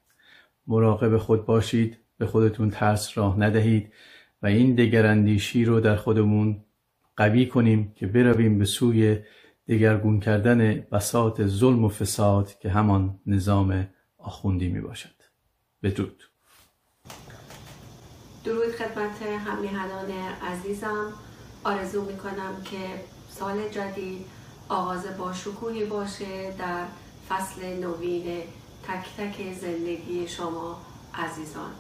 [0.66, 1.98] مراقب خود باشید.
[2.18, 3.92] به خودتون ترس راه ندهید
[4.42, 6.64] و این دگراندیشی رو در خودمون
[7.16, 9.18] قوی کنیم که برویم به سوی
[9.68, 15.16] دگرگون کردن بساط ظلم و فساد که همان نظام آخوندی می باشد
[15.82, 16.22] بدرود.
[18.44, 20.10] درود خدمت همیهنان
[20.42, 21.12] عزیزم
[21.64, 24.26] آرزو می کنم که سال جدید
[24.68, 26.84] آغاز با شکوهی باشه در
[27.28, 28.42] فصل نوین
[28.88, 30.80] تک تک زندگی شما
[31.14, 31.70] عزیزان.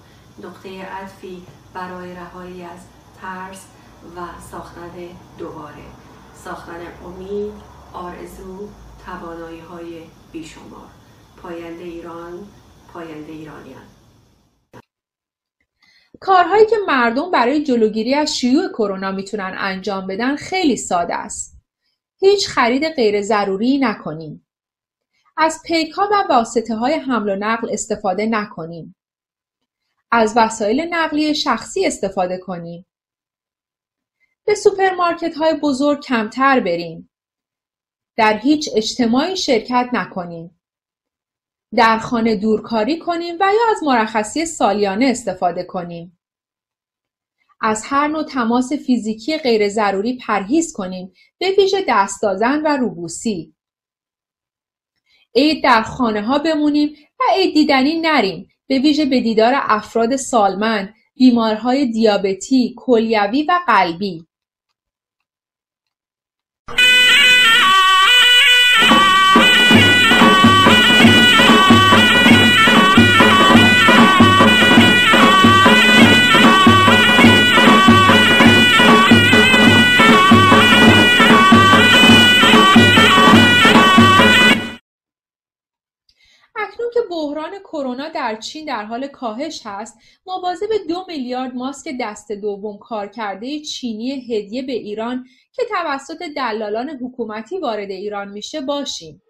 [0.42, 1.42] نقطه عطفی
[1.74, 2.80] برای رهایی از
[3.20, 3.64] ترس
[4.16, 4.92] و ساختن
[5.38, 5.84] دوباره.
[6.44, 7.52] ساختن امید
[7.92, 8.68] آرزو
[9.06, 10.88] توانایی های بیشمار.
[11.42, 12.46] پاینده ایران
[12.92, 13.91] پاینده ایرانیان.
[16.22, 21.56] کارهایی که مردم برای جلوگیری از شیوع کرونا می‌تونن انجام بدن خیلی ساده است.
[22.20, 24.46] هیچ خرید غیر ضروری نکنیم.
[25.36, 28.94] از پیک ها و واسطه های حمل و نقل استفاده نکنیم.
[30.10, 32.86] از وسایل نقلیه شخصی استفاده کنیم.
[34.44, 37.10] به سوپرمارکت های بزرگ کمتر بریم.
[38.16, 40.61] در هیچ اجتماعی شرکت نکنیم.
[41.76, 46.18] در خانه دورکاری کنیم و یا از مرخصی سالیانه استفاده کنیم.
[47.60, 53.54] از هر نوع تماس فیزیکی غیر ضروری پرهیز کنیم به ویژه دست دادن و روبوسی.
[55.34, 60.94] عید در خانه ها بمونیم و عید دیدنی نریم به ویژه به دیدار افراد سالمند،
[61.14, 64.26] بیمارهای دیابتی، کلیوی و قلبی.
[86.72, 92.32] اکنون که بحران کرونا در چین در حال کاهش هست مواظب دو میلیارد ماسک دست
[92.32, 99.22] دوم کارکرده چینی هدیه به ایران که توسط دلالان حکومتی وارد ایران میشه باشیم.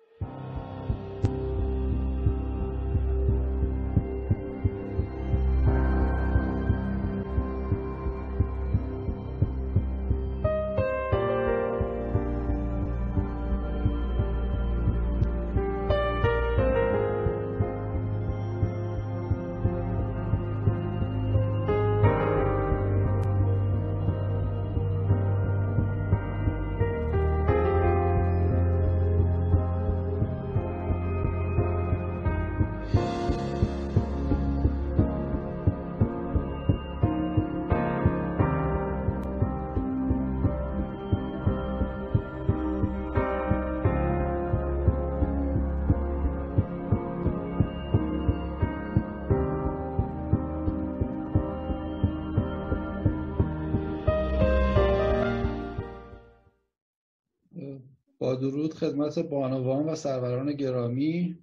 [58.34, 61.38] درود خدمت بانوان و سروران گرامی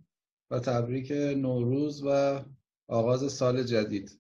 [0.52, 2.40] و تبریک نوروز و
[2.88, 4.20] آغاز سال جدید.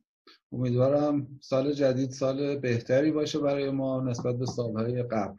[0.51, 5.37] امیدوارم سال جدید سال بهتری باشه برای ما نسبت به سالهای قبل.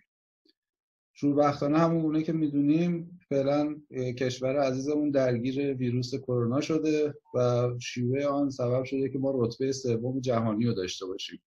[1.12, 3.76] شوربختانه همون که می‌دونیم فعلا
[4.18, 10.20] کشور عزیزمون درگیر ویروس کرونا شده و شیوع آن سبب شده که ما رتبه سوم
[10.20, 11.42] جهانی رو داشته باشیم.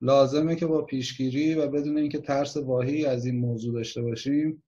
[0.00, 4.63] لازمه که با پیشگیری و بدون اینکه ترس واهی از این موضوع داشته باشیم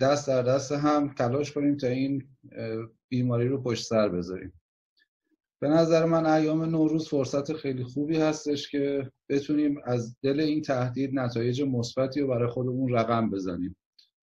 [0.00, 2.28] دست در دست هم تلاش کنیم تا این
[3.08, 4.52] بیماری رو پشت سر بذاریم.
[5.60, 11.18] به نظر من ایام نوروز فرصت خیلی خوبی هستش که بتونیم از دل این تهدید
[11.18, 13.76] نتایج مثبتی رو برای خودمون رقم بزنیم.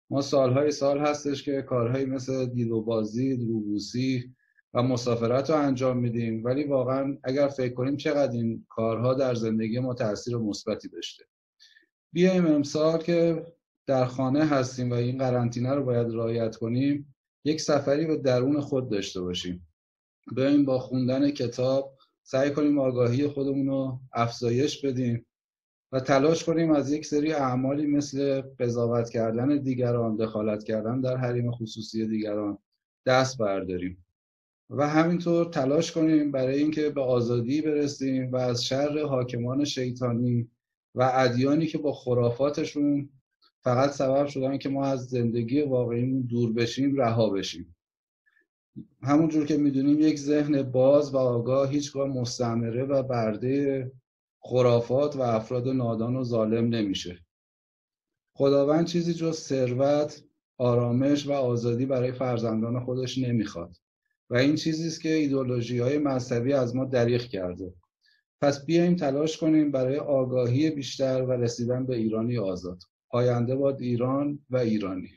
[0.09, 4.33] ما سالهای سال هستش که کارهایی مثل دید و بازی، روبوسی
[4.73, 9.79] و مسافرت رو انجام میدیم ولی واقعا اگر فکر کنیم چقدر این کارها در زندگی
[9.79, 11.23] ما تاثیر مثبتی داشته.
[12.13, 13.45] بیایم امسال که
[13.87, 17.15] در خانه هستیم و این قرنطینه رو باید رعایت کنیم
[17.45, 19.67] یک سفری به درون خود داشته باشیم.
[20.35, 25.25] بیایم با خوندن کتاب سعی کنیم آگاهی خودمون رو افزایش بدیم
[25.91, 31.51] و تلاش کنیم از یک سری اعمالی مثل قضاوت کردن دیگران دخالت کردن در حریم
[31.51, 32.57] خصوصی دیگران
[33.05, 34.05] دست برداریم.
[34.69, 40.49] و همینطور تلاش کنیم برای اینکه به آزادی برسیم و از شر حاکمان شیطانی
[40.95, 43.09] و ادیانی که با خرافاتشون
[43.63, 47.75] فقط سبب شدن که ما از زندگی واقعیمون دور بشیم رها بشیم.
[49.01, 53.91] همونجور که می‌دونیم یک ذهن باز و آگاه هیچگاه مستمره و برده
[54.39, 57.19] خرافات و افراد نادان و ظالم نمیشه.
[58.35, 60.23] خداوند چیزی جز ثروت
[60.57, 63.75] آرامش و آزادی برای فرزندان خودش نمی‌خواد.
[64.29, 67.73] و این چیزی است که ایدولوژی های مذهبی از ما دریغ کرده.
[68.41, 72.79] پس بیایم تلاش کنیم برای آگاهی بیشتر و رسیدن به ایرانی آزاد.
[73.13, 75.09] آینده باد ایران و ایرانی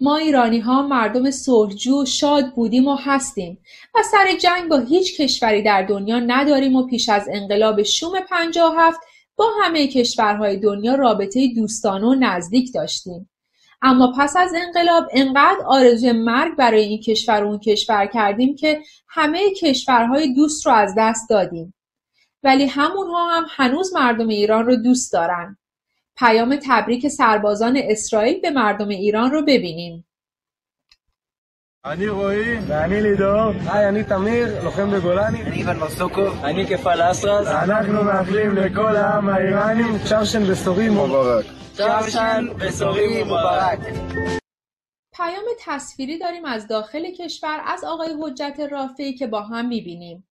[0.00, 3.58] ما ایرانی ها مردم صلحجو شاد بودیم و هستیم
[3.94, 9.00] و سر جنگ با هیچ کشوری در دنیا نداریم و پیش از انقلاب شوم 57
[9.36, 13.30] با همه کشورهای دنیا رابطه دوستانه و نزدیک داشتیم.
[13.82, 18.80] اما پس از انقلاب انقدر آرزوی مرگ برای این کشور و اون کشور کردیم که
[19.08, 21.74] همه کشورهای دوست رو از دست دادیم.
[22.43, 25.57] ولی همونها هم هنوز مردم ایران رو دوست دارن.
[26.17, 30.05] پیام تبریک سربازان اسرائیل به مردم ایران رو ببینیم.
[31.85, 32.59] אני רועי.
[32.67, 33.51] ואני לידור.
[33.71, 35.41] היי, אני תמיר, לוחם בגולני.
[35.43, 36.27] אני איוון מרסוקו.
[36.43, 37.47] אני כפל אסרס.
[37.47, 41.45] אנחנו מאחלים לכל העם האיראני צ'רשן בשורי מובארק.
[41.73, 43.79] צ'רשן בשורי مبارک
[45.19, 50.27] پیام تصویری داریم از داخل کشور از آقای حجت رافعی که با هم میبینیم.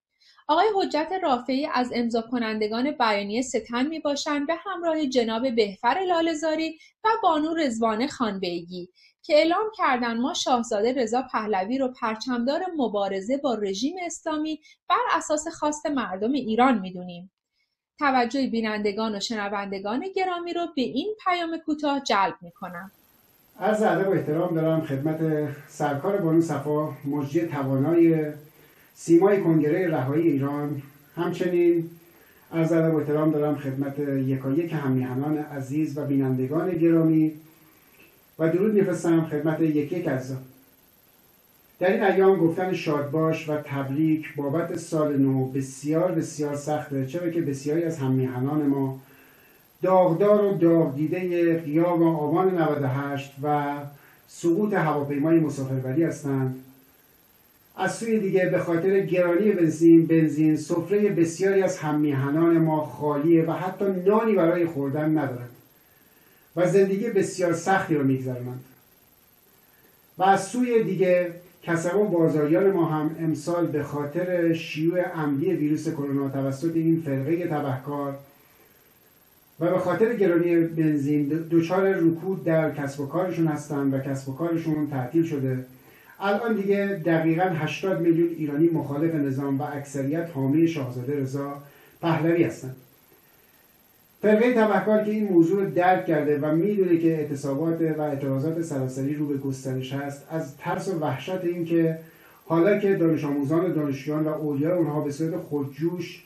[0.48, 6.80] آقای حجت رافعی از امضا کنندگان بیانیه ستم می باشند به همراه جناب بهفر لالزاری
[7.04, 8.90] و بانو رزوان خانبیگی
[9.22, 15.48] که اعلام کردند ما شاهزاده رضا پهلوی رو پرچمدار مبارزه با رژیم اسلامی بر اساس
[15.48, 17.32] خواست مردم ایران می‌دونیم.
[18.00, 22.92] توجه بینندگان و شنوندگان گرامی رو به این پیام کوتاه جلب می‌کنم.
[23.60, 28.32] عرض ادب و احترام دارم خدمت سرکار بانو صفا مجری توانای
[28.96, 30.82] سیمای کنگره رهایی ایران
[31.16, 31.90] همچنین
[32.52, 37.32] از ادب و احترام دارم خدمت یکایک همیهنان عزیز و بینندگان گرامی
[38.40, 40.34] و درود میفرستم خدمت یکی یک از
[41.80, 47.42] در این ایام گفتن شادباش و تبریک بابت سال نو بسیار بسیار سخته چرا که
[47.42, 49.00] بسیاری از همیهنان ما
[49.82, 53.76] داغدار و داغ دیده قیام آبان 98 و
[54.28, 56.56] سقوط هواپیمای مسافربری هستند.
[57.78, 63.52] از سوی دیگه به خاطر گرانی بنزین بنزین سفره بسیاری از هممیهنان ما خالیه و
[63.52, 65.50] حتی نانی برای خوردن ندارند
[66.56, 68.64] و زندگی بسیار سختی رو میگذرانند.
[70.18, 71.32] و از سوی دیگه
[71.64, 78.16] کسبان بازاریان ما هم امسال به خاطر شیوع عمدی ویروس کرونا توسط این فرقه تبهکار
[79.60, 84.34] و به خاطر گرانی بنزین دچار رکود در کسب و کارشون هستند و کسب و
[84.34, 85.66] کارشون تعطیل شده
[86.20, 91.54] الان دیگه دقیقا 80 میلیون ایرانی مخالف نظام و اکثریت حامی شاهزاده رضا
[92.02, 92.76] پهلوی هستند.
[94.22, 99.16] فرقه تبهکار که این موضوع رو درک کرده و می‌دونه که اعتصابات و اعتراضات سراسری
[99.16, 102.00] رو به گسترش هست از ترس و وحشت این که
[102.46, 106.24] حالا که دانش آموزان و دانشجویان و اولیاء اونها به صورت خودجوش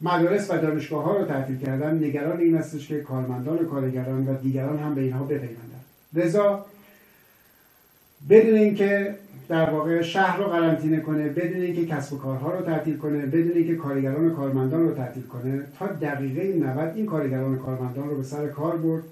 [0.00, 4.36] مدارس و دانشگاه ها رو تعطیل کردن نگران این هستش که کارمندان و کارگران و
[4.36, 5.80] دیگران هم به اینها بپیوندن
[6.14, 6.66] رضا
[8.30, 9.14] بدون اینکه
[9.48, 13.52] در واقع شهر رو قرنطینه کنه بدون اینکه کسب و کارها رو تعطیل کنه بدون
[13.52, 18.16] اینکه کارگران و کارمندان رو تعطیل کنه تا دقیقه 90 این کارگران و کارمندان رو
[18.16, 19.02] به سر کار برد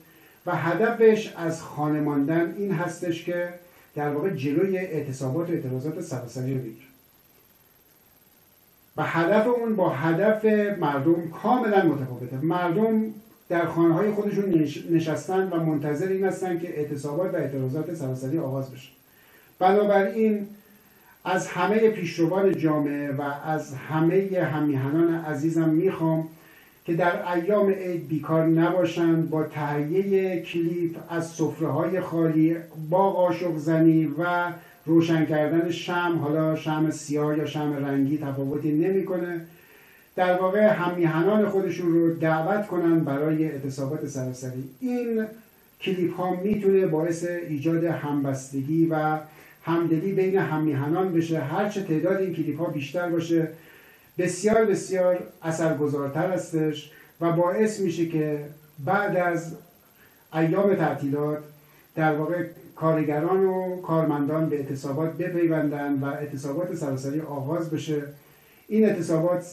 [0.46, 3.48] و هدفش از خانه ماندن این هستش که
[3.94, 6.86] در واقع جلوی اعتصابات و اعتراضات سراسری رو بگیره.
[8.96, 10.44] و هدف اون با هدف
[10.78, 12.36] مردم کاملا متفاوته.
[12.42, 13.04] مردم
[13.48, 18.70] در خانه های خودشون نشستن و منتظر این هستن که اعتصابات و اعتراضات سراسری آغاز
[18.70, 18.88] بشه.
[19.62, 20.46] بنابراین
[21.24, 26.28] از همه پیشروان جامعه و از همه همیهنان عزیزم می‌خوام
[26.84, 32.56] که در ایام عید بیکار نباشند با تهیه کلیپ از سفره های خالی
[32.90, 34.52] با قاشق زنی و
[34.86, 39.40] روشن کردن شم حالا شم سیاه یا شم رنگی تفاوتی نمی‌کنه.
[40.16, 44.64] در واقع همیهنان خودشون رو دعوت کنن برای اعتصابات سراسری.
[44.80, 45.24] این
[45.80, 49.18] کلیپ ها می‌تونه باعث ایجاد همبستگی و
[49.64, 51.38] همدلی بین همیهنان بشه.
[51.40, 53.48] هرچه تعداد این کلیپ ها بیشتر باشه
[54.18, 56.90] بسیار بسیار اثرگذارتر هستش
[57.20, 58.44] و باعث میشه که
[58.84, 59.52] بعد از
[60.34, 61.38] ایام تعطیلات
[61.94, 62.44] در واقع
[62.76, 68.02] کارگران و کارمندان به اعتصابات بپیوندن و اعتصابات سراسری آغاز بشه.
[68.68, 69.46] این اعتصابات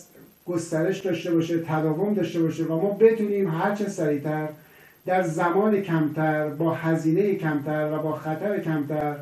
[0.45, 4.47] گسترش داشته باشه تداوم داشته باشه و ما بتونیم هرچه سریعتر
[5.05, 9.15] در زمان کمتر با هزینه کمتر و با خطر کمتر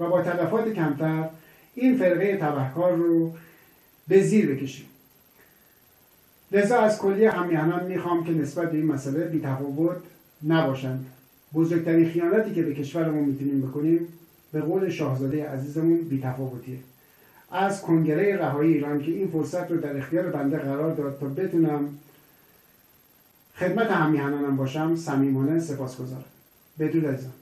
[0.00, 1.28] و با تلفات کمتر
[1.74, 3.32] این فرقه تبهکار رو
[4.08, 4.86] به زیر بکشیم.
[6.52, 9.96] لذا از کلیه همیهنان می‌خوام که نسبت به این مسئله بیتفاوت
[10.46, 11.06] نباشند.
[11.54, 14.08] بزرگترین خیانتی که به کشورمون می‌تونیم بکنیم
[14.52, 16.78] به قول شاهزاده عزیزمون بیتفاوتیه
[17.50, 21.88] از کنگره رهایی ایران که این فرصت رو در اختیار بنده قرار داد تا بتونم
[23.56, 26.24] خدمت همیهنانم باشم صمیمانه سپاسگزارم.
[26.78, 27.32] بدرود عزیزم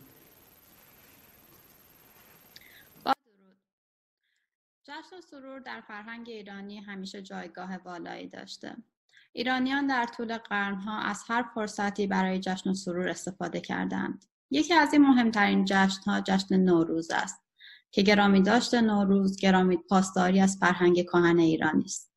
[5.13, 8.77] و سرور در فرهنگ ایرانی همیشه جایگاه والایی داشته.
[9.33, 14.25] ایرانیان در طول قرنها از هر فرصتی برای جشن و سرور استفاده کردند.
[14.51, 17.43] یکی از این مهمترین جشنها جشن نوروز است
[17.91, 22.13] که گرامی داشته نوروز گرامی پاسداری از فرهنگ کهن ایرانی است.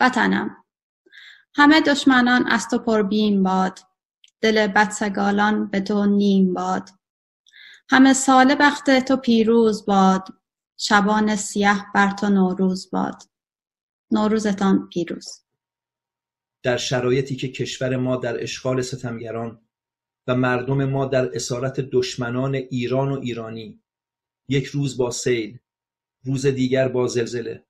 [0.00, 0.56] وطنم
[1.54, 3.78] همه دشمنان از تو پر بیم باد
[4.40, 6.90] دل بدسگالان به تو نیم باد
[7.90, 10.28] همه ساله بخت تو پیروز باد
[10.78, 13.22] شبان سیه بر تو نوروز باد.
[14.10, 15.46] نوروزتان پیروز.
[16.62, 19.68] در شرایطی که کشور ما در اشغال ستمگران
[20.26, 23.82] و مردم ما در اسارت دشمنان ایران و ایرانی
[24.48, 25.58] یک روز با سیل
[26.24, 27.66] روز دیگر با زلزله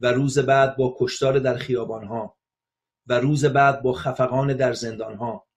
[0.00, 2.38] و روز بعد با کشتار در خیابانها
[3.06, 5.48] و روز بعد با خفقان در زندانها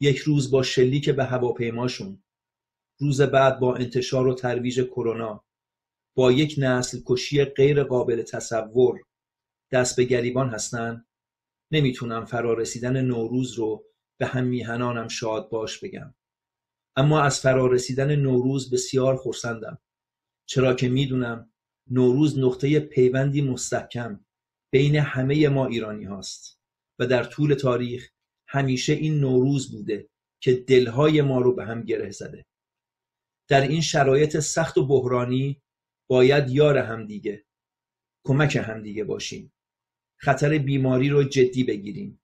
[0.00, 2.22] یک روز با شلیک به هواپیماشون
[3.00, 5.44] روز بعد با انتشار و ترویج کرونا
[6.18, 9.00] با یک نسل کشی غیر قابل تصور
[9.72, 11.04] دست به گریبان هستن؟
[11.72, 13.84] نمی‌تونم فرارسیدن نوروز رو
[14.20, 16.14] به هم میهنانم شاد باش بگم.
[16.96, 19.78] اما از فرارسیدن نوروز بسیار خورسندم.
[20.48, 21.52] چرا که می‌دونم
[21.90, 24.24] نوروز نقطه پیوندی مستحکم
[24.72, 26.60] بین همه ما ایرانی هاست
[26.98, 28.10] و در طول تاریخ
[28.48, 30.08] همیشه این نوروز بوده
[30.42, 32.46] که دلهای ما رو به هم گره زده.
[33.48, 35.62] در این شرایط سخت و بحرانی
[36.08, 37.44] باید یار همدیگه
[38.24, 39.52] کمک همدیگه باشیم.
[40.16, 42.20] خطر بیماری رو جدی بگیریم.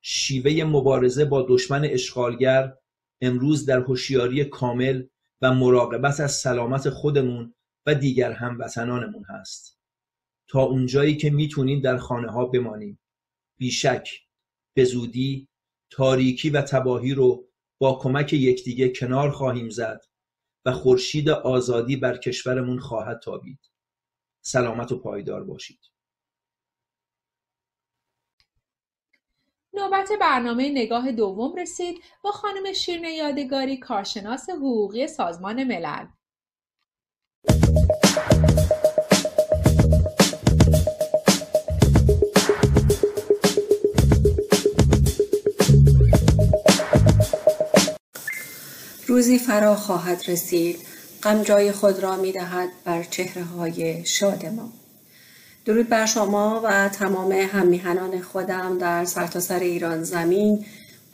[0.00, 2.74] شیوه مبارزه با دشمن اشغالگر
[3.20, 5.06] امروز در هوشیاری کامل
[5.42, 7.54] و مراقبت از سلامت خودمون
[7.86, 9.78] و دیگر هموطنانمون هست.
[10.48, 12.98] تا اونجایی که می‌تونیم در خانه ها بمانیم.
[13.58, 14.08] بیشک
[14.74, 15.48] به زودی
[15.90, 17.48] تاریکی و تباهی رو
[17.78, 20.04] با کمک یکدیگه کنار خواهیم زد.
[20.66, 23.70] و خورشید آزادی بر کشورمون خواهد تابید.
[24.40, 25.80] سلامت و پایدار باشید.
[29.74, 36.06] نوبت برنامه نگاه دوم رسید با خانم شیرین یادگاری کارشناس حقوقی سازمان ملل.
[49.12, 50.76] روزی فرا خواهد رسید
[51.22, 54.72] غم جای خود را می دهد بر چهره های شاد ما.
[55.64, 60.64] درود بر شما و تمام همیهنان خودم در سرتاسر سر ایران زمین.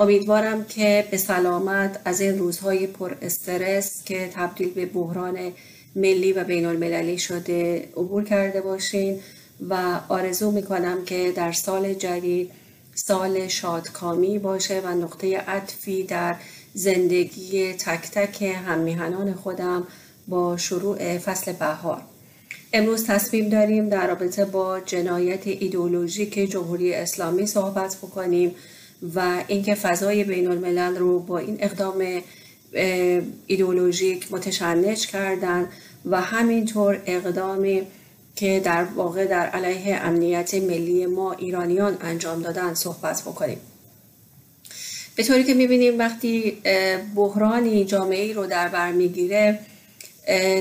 [0.00, 5.52] امیدوارم که به سلامت از این روزهای پر استرس که تبدیل به بحران
[5.96, 9.20] ملی و بین المللی شده عبور کرده باشین
[9.68, 12.50] و آرزو می کنم که در سال جدید
[12.94, 16.36] سال شادکامی باشه و نقطه عطفی در
[16.78, 19.86] زندگی تک تک هممیهنان خودم
[20.28, 22.02] با شروع فصل بهار.
[22.72, 28.54] امروز تصمیم داریم در رابطه با جنایت ایدولوژیک جمهوری اسلامی صحبت بکنیم
[29.14, 32.22] و اینکه فضای بین الملل رو با این اقدام
[33.46, 35.68] ایدولوژیک متشنج کردن
[36.04, 37.86] و همینطور اقدامی
[38.36, 43.58] که در واقع در علیه امنیت ملی ما ایرانیان انجام دادن صحبت بکنیم.
[45.18, 46.58] به طوری که می‌بینیم وقتی
[47.14, 49.58] بحرانی جامعه رو در بر می‌گیره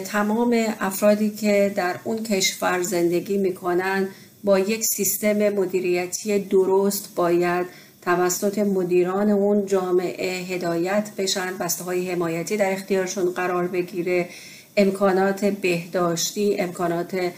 [0.05, 4.07] تمام افرادی که در اون کشور زندگی می‌کنن
[4.43, 7.65] با یک سیستم مدیریتی درست باید
[8.01, 14.29] توسط مدیران اون جامعه هدایت بشن بسته های حمایتی در اختیارشون قرار بگیره
[14.77, 17.31] امکانات بهداشتی امکانات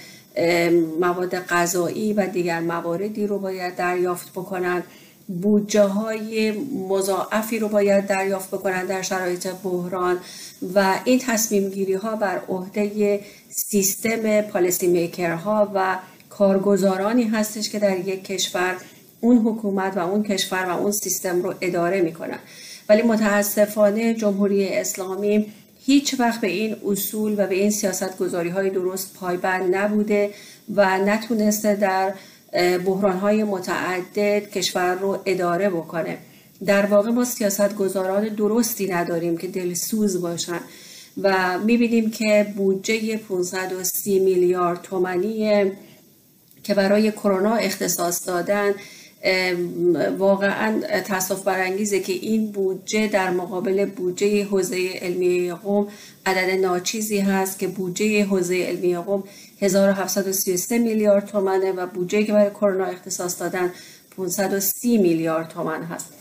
[0.99, 4.83] مواد غذایی و دیگر مواردی رو باید دریافت بکنن.
[5.29, 6.51] بودجه های
[6.89, 10.17] مضاعفی رو باید دریافت بکنن در شرایط بحران
[10.75, 13.19] و این تصمیم گیری ها بر عهده
[13.49, 15.97] سیستم پالیسی میکر ها و
[16.29, 18.75] کارگزارانی هستش که در یک کشور
[19.21, 22.39] اون حکومت و اون کشور و اون سیستم رو اداره می‌کنن.
[22.89, 25.45] ولی متاسفانه جمهوری اسلامی
[25.85, 30.33] هیچ وقت به این اصول و به این سیاست گذاری های درست پایبند نبوده
[30.75, 32.13] و نتونسته در
[32.85, 36.17] بحران های متعدد کشور رو اداره بکنه.
[36.65, 40.59] در واقع ما سیاست گذاران درستی نداریم که دلسوز باشن
[41.21, 45.71] و می‌بینیم که بودجه 530 میلیارد تومنی
[46.63, 48.73] که برای کرونا اختصاص دادن
[50.17, 55.87] واقعا تصف برانگیزه که این بودجه در مقابل بودجه حوزه علمی قوم
[56.25, 59.23] عدد ناچیزی هست که بودجه حوزه علمی قوم
[59.61, 63.71] 1733 میلیارد تومنه و بودجه که برای کرونا اختصاص دادن
[64.17, 66.13] 530 میلیارد تومن هست.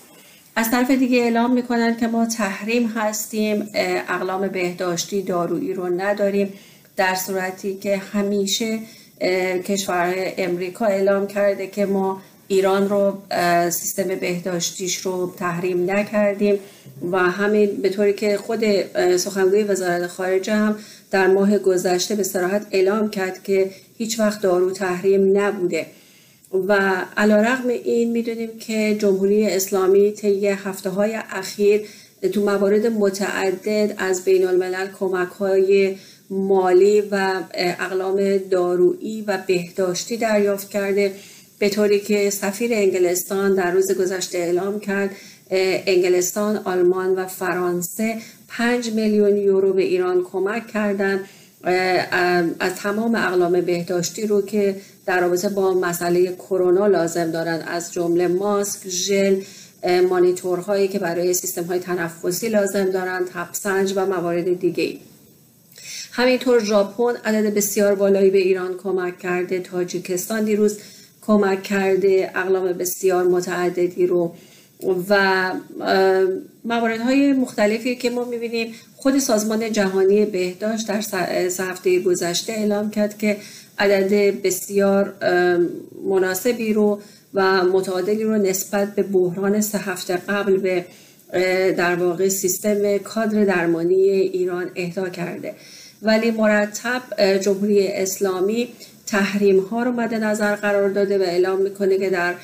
[0.57, 6.53] از طرف دیگه اعلام می‌کنن که ما تحریم هستیم اقلام بهداشتی دارویی رو نداریم
[6.97, 8.79] در صورتی که همیشه
[9.65, 13.19] کشور امریکا اعلام کرده که ما ایران رو
[13.71, 16.59] سیستم بهداشتیش رو تحریم نکردیم
[17.13, 18.61] و همین به طوری که خود
[19.17, 20.79] سخنگوی وزارت خارجه هم
[21.11, 25.87] در ماه گذشته به صراحت اعلام کرد که هیچ وقت دارو تحریم نبوده.
[26.69, 31.81] و علا رقم این می‌دونیم که جمهوری اسلامی طی هفته های اخیر
[32.33, 35.97] تو موارد متعدد از بین الملل کمک های
[36.31, 41.13] مالی و اقلام دارویی و بهداشتی دریافت کرده.
[41.59, 45.11] به طوری که سفیر انگلستان در روز گذشته اعلام کرد
[45.51, 48.17] انگلستان، آلمان و فرانسه
[48.49, 51.21] 5 میلیون یورو به ایران کمک کردند
[52.61, 58.29] از تمام اقلام بهداشتی رو که در رابطه با مسئله کرونا لازم دارن از جمله
[58.29, 59.43] ماسک، ژل،
[60.09, 64.97] مانیتورهایی که برای سیستم های تنفسی لازم دارن، تپسنج و موارد دیگه
[66.13, 69.61] همینطور ژاپن عدد بسیار بالایی به ایران کمک کرده.
[69.61, 70.79] تاجیکستان دیروز
[71.29, 74.35] کمک کرده اقلام بسیار متعددی رو.
[75.09, 75.53] و
[76.65, 81.01] مواردهای مختلفی که ما می‌بینیم خود سازمان جهانی بهداشت در
[81.49, 83.37] سه هفته گذشته اعلام کرد که
[83.79, 85.15] عدد بسیار
[86.09, 87.01] مناسبی رو
[87.35, 90.85] و متعادلی رو نسبت به بحران سه هفته قبل به
[91.73, 95.55] در واقع سیستم کادر درمانی ایران اهدا کرده.
[96.03, 97.03] ولی مرتب
[97.39, 98.69] جمهوری اسلامی
[99.09, 102.35] تحریم ها رو مد نظر قرار داده و اعلام می‌کنه که در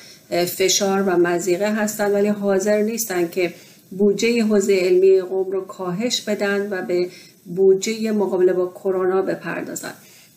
[0.45, 3.53] فشار و مزیقه هستن ولی حاضر نیستن که
[3.91, 7.09] بودجه حوزه علمی قوم رو کاهش بدن و به
[7.45, 9.93] بودجه مقابله با کرونا بپردازن.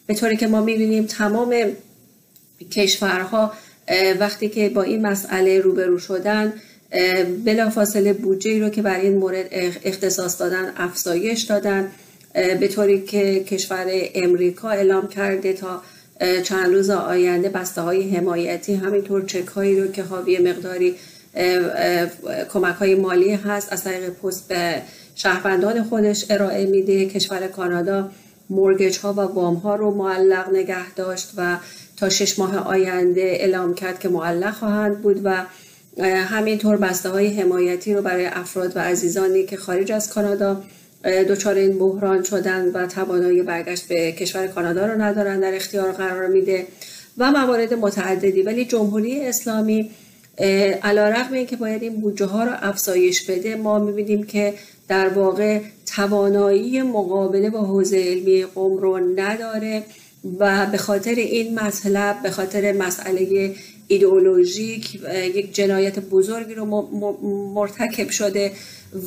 [0.07, 1.55] به طوری که ما می‌بینیم تمام
[2.71, 3.51] کشورها
[4.19, 6.53] وقتی که با این مسئله روبرو شدن
[7.45, 9.45] بلافاصله بودجه رو که برای این مورد
[9.83, 11.91] اختصاص دادن افزایش دادن.
[12.33, 15.81] به طوری که کشور امریکا اعلام کرده تا
[16.43, 20.95] چند روز آینده بسته های حمایتی همینطور چک هایی رو که حاوی مقداری
[22.49, 24.81] کمک های مالی هست از طریق پست به
[25.15, 27.05] شهروندان خودش ارائه میده.
[27.05, 28.09] کشور کانادا
[28.49, 31.57] مورگج ها و وام ها رو معلق نگه داشت و
[31.97, 35.45] تا شش ماه آینده اعلام کرد که معلق خواهند بود و
[36.03, 40.63] همینطور بسته های حمایتی رو برای افراد و عزیزانی که خارج از کانادا
[41.03, 46.27] دچار این بحران شدن و توانایی برگشت به کشور کانادا رو ندارن در اختیار قرار
[46.27, 46.67] میده
[47.17, 48.41] و موارد متعددی.
[48.41, 49.89] ولی جمهوری اسلامی
[50.83, 54.53] علا رقم این که باید این بودجه ها رو افزایش بده ما می‌بینیم که
[54.87, 55.59] در واقع
[55.95, 59.83] توانایی مقابله با حوزه علمی قوم رو نداره
[60.39, 63.55] و به خاطر این مطلب به خاطر مسئله
[63.87, 64.95] ایدئولوژیک
[65.35, 66.65] یک جنایت بزرگی رو
[67.55, 68.51] مرتکب شده.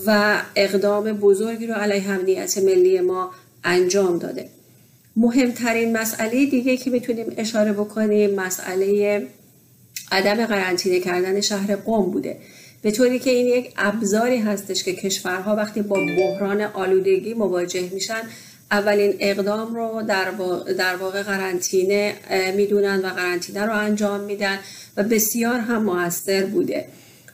[0.07, 3.31] و اقدام بزرگی رو علیه امنیت ملی ما
[3.65, 4.49] انجام داده.
[5.17, 9.27] مهمترین مسئله دیگه که می‌تونیم اشاره بکنیم مسئله
[10.13, 12.37] عدم قرنطینه کردن شهر قم بوده.
[12.83, 18.23] به طوری که این یک ابزاری هستش که کشورها وقتی با بحران آلودگی مواجه میشن
[18.71, 20.31] اولین اقدام رو در,
[20.79, 22.15] در واقع قرنطینه
[22.57, 24.59] می‌دونن و قرنطینه رو انجام میدن
[24.97, 26.87] و بسیار هم موثر بوده.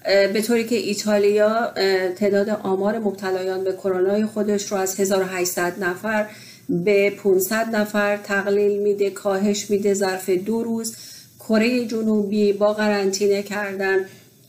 [0.07, 1.73] به طوری که ایتالیا
[2.17, 6.27] تعداد آمار مبتلایان به کرونا خودش رو از 1800 نفر
[6.69, 10.97] به 500 نفر تقلیل میده کاهش میده ظرف دو روز.
[11.39, 13.99] کره جنوبی با قرنطینه کردن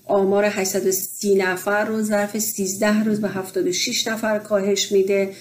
[0.05, 5.34] آمار 830 نفر رو ظرف 13 روز به 76 نفر کاهش میده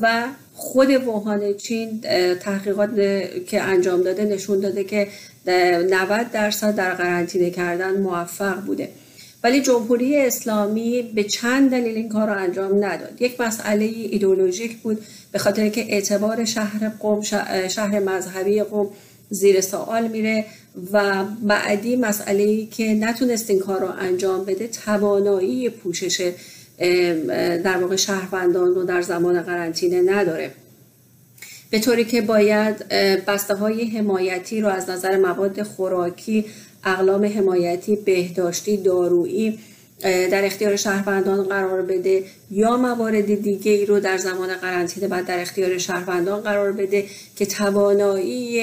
[0.00, 2.00] و خود ووهان چین
[2.40, 2.90] تحقیقات
[3.46, 5.08] که انجام داده نشون داده که
[5.46, 8.88] 90 درصد در قرنطینه کردن موفق بوده.
[9.44, 13.22] ولی جمهوری اسلامی به چند دلیل این کار رو انجام نداد.
[13.22, 14.98] یک مسئله ایدولوژیک بود
[15.32, 17.22] به خاطر که اعتبار شهر قوم
[17.68, 18.90] شهر مذهبی قوم
[19.30, 20.44] زیر سوال میره
[20.92, 26.32] و بعدی مسئله ای که نتونست این کار رو انجام بده توانایی پوشش
[27.64, 30.50] در واقع شهروندان رو در زمان قرنطینه نداره.
[31.70, 32.88] به طوری که باید
[33.26, 36.44] بسته های حمایتی رو از نظر مواد خوراکی
[36.84, 39.58] اقلام حمایتی بهداشتی دارویی
[40.02, 45.40] در اختیار شهروندان قرار بده یا موارد دیگه ای رو در زمان قرنطینه بعد در
[45.40, 47.04] اختیار شهروندان قرار بده
[47.36, 48.62] که توانایی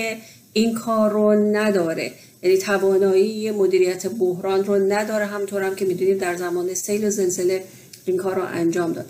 [0.54, 2.12] این کار رو نداره.
[2.44, 7.64] یعنی توانایی مدیریت بحران رو نداره همطور هم که می‌دونیم در زمان سیل و زلزله
[8.06, 9.06] این کار رو انجام داد.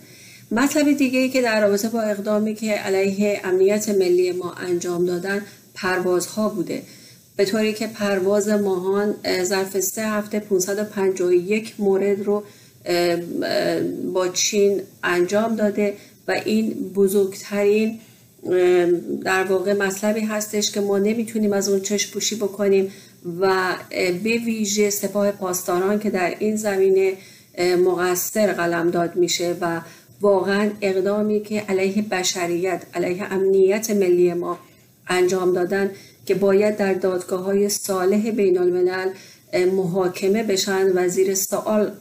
[0.52, 5.42] مطلب دیگه ای که در رابطه با اقدامی که علیه امنیت ملی ما انجام دادن
[5.76, 6.82] پروازها بوده.
[7.38, 12.44] به طوری که پرواز ماهان ظرف سه هفته 551 مورد رو
[14.14, 15.94] با چین انجام داده
[16.28, 18.00] و این بزرگترین
[19.24, 22.92] در واقع مطلبی هستش که ما نمی‌تونیم از اون چشم پوشی بکنیم
[23.40, 23.76] و
[24.24, 27.14] به ویژه سپاه پاسداران که در این زمینه
[27.86, 29.82] مقصر قلمداد میشه و
[30.22, 34.60] واقعا اقدامی که علیه بشریت علیه امنیت ملی ما
[35.08, 35.92] انجام دادن
[36.28, 39.10] که باید در دادگاه های صالح بین الملل
[39.72, 41.92] محاکمه بشن و زیر سوال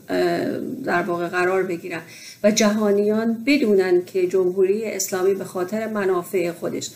[0.84, 2.02] در واقع قرار بگیرن
[2.42, 6.90] و جهانیان بدونن که جمهوری اسلامی به خاطر منافع خودش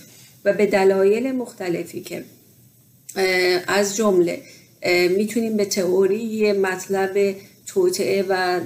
[0.45, 2.25] و به دلایل مختلفی که
[3.67, 4.43] از جمله
[5.17, 8.61] می‌تونیم به تئوری مطلب توطعه و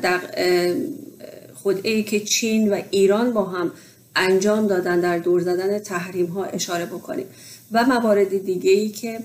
[1.55, 3.73] خودعه که چین و ایران با هم
[4.17, 7.27] انجام دادن در دور زدن تحریم ها اشاره بکنیم.
[7.75, 9.21] و موارد دیگه ای که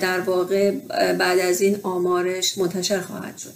[0.00, 0.70] در واقع
[1.12, 3.52] بعد از این آمارش منتشر خواهد شد.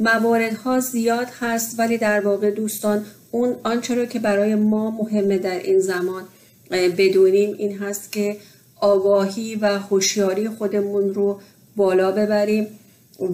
[0.00, 5.58] مواردها زیاد هست ولی در واقع دوستان اون آنچه رو که برای ما مهمه در
[5.58, 6.22] این زمان
[6.70, 8.36] بدونیم این هست که
[8.80, 11.40] آگاهی و هوشیاری خودمون رو
[11.76, 12.66] بالا ببریم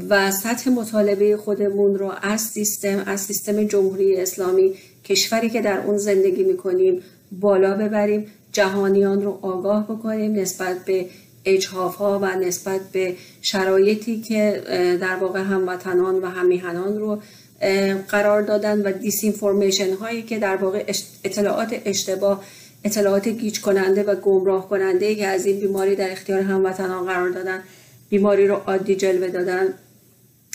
[0.09, 4.75] و سطح مطالبه خودمون رو از سیستم از سیستم جمهوری اسلامی
[5.05, 8.27] کشوری که در اون زندگی می‌کنیم بالا ببریم
[8.57, 11.07] جهانیان رو آگاه بکنیم نسبت به
[11.45, 14.63] اجهاف ها و نسبت به شرایطی که
[15.01, 17.21] در واقع هموطنان و همیهنان رو
[18.09, 20.85] قرار دادن و disinformation هایی که در واقع
[21.25, 22.45] اطلاعات اشتباه
[22.85, 27.63] اطلاعات گیج کننده و گمراه کننده که از این بیماری در اختیار هموطنان قرار دادن
[28.09, 29.75] بیماری رو عادی جلوه دادن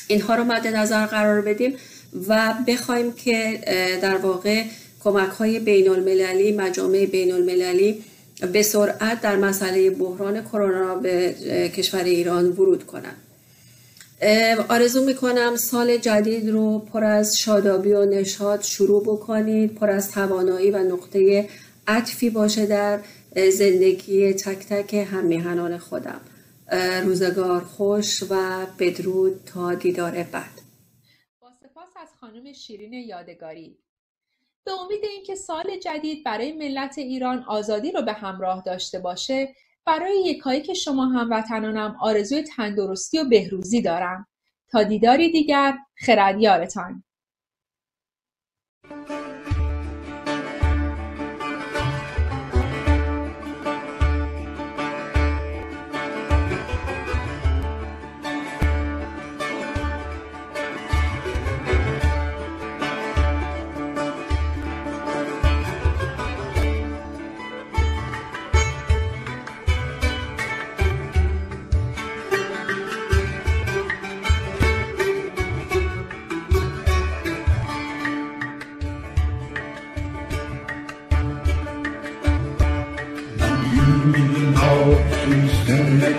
[0.08, 1.76] اینها رو مد نظر قرار بدیم
[2.28, 3.60] و بخوایم که
[4.02, 4.64] در واقع
[5.04, 8.04] کمک های بین المللی مجامع بین المللی
[8.54, 11.36] به سرعت در مسئله بحران کرونا به
[11.76, 13.18] کشور ایران ورود کنند.
[14.70, 20.72] آرزو می‌کنم سال جدید رو پر از شادابی و نشاط شروع بکنید پر از توانایی
[20.72, 21.50] و نقطه
[21.88, 23.00] عطفی باشه در
[23.52, 26.22] زندگی تک تک همیهنان خودم.
[27.04, 30.62] روزگار خوش و بدرود تا دیدار بعد.
[31.42, 33.78] با سپاس از خانم شیرین یادگاری.
[34.66, 39.56] به امید اینکه سال جدید برای ملت ایران آزادی رو به همراه داشته باشه
[39.86, 44.28] برای یکایی که شما هموطنانم آرزوی تندرستی و بهروزی دارم.
[44.72, 47.04] تا دیداری دیگر خردیارتان
[86.02, 86.10] من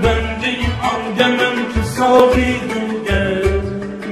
[0.00, 0.52] بنده
[0.82, 3.42] آدمم که ساقی دیگر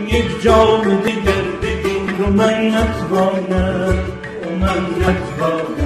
[0.09, 3.99] یک جام دیگر بگیر و من نتوانم
[4.45, 5.86] و من نتوانم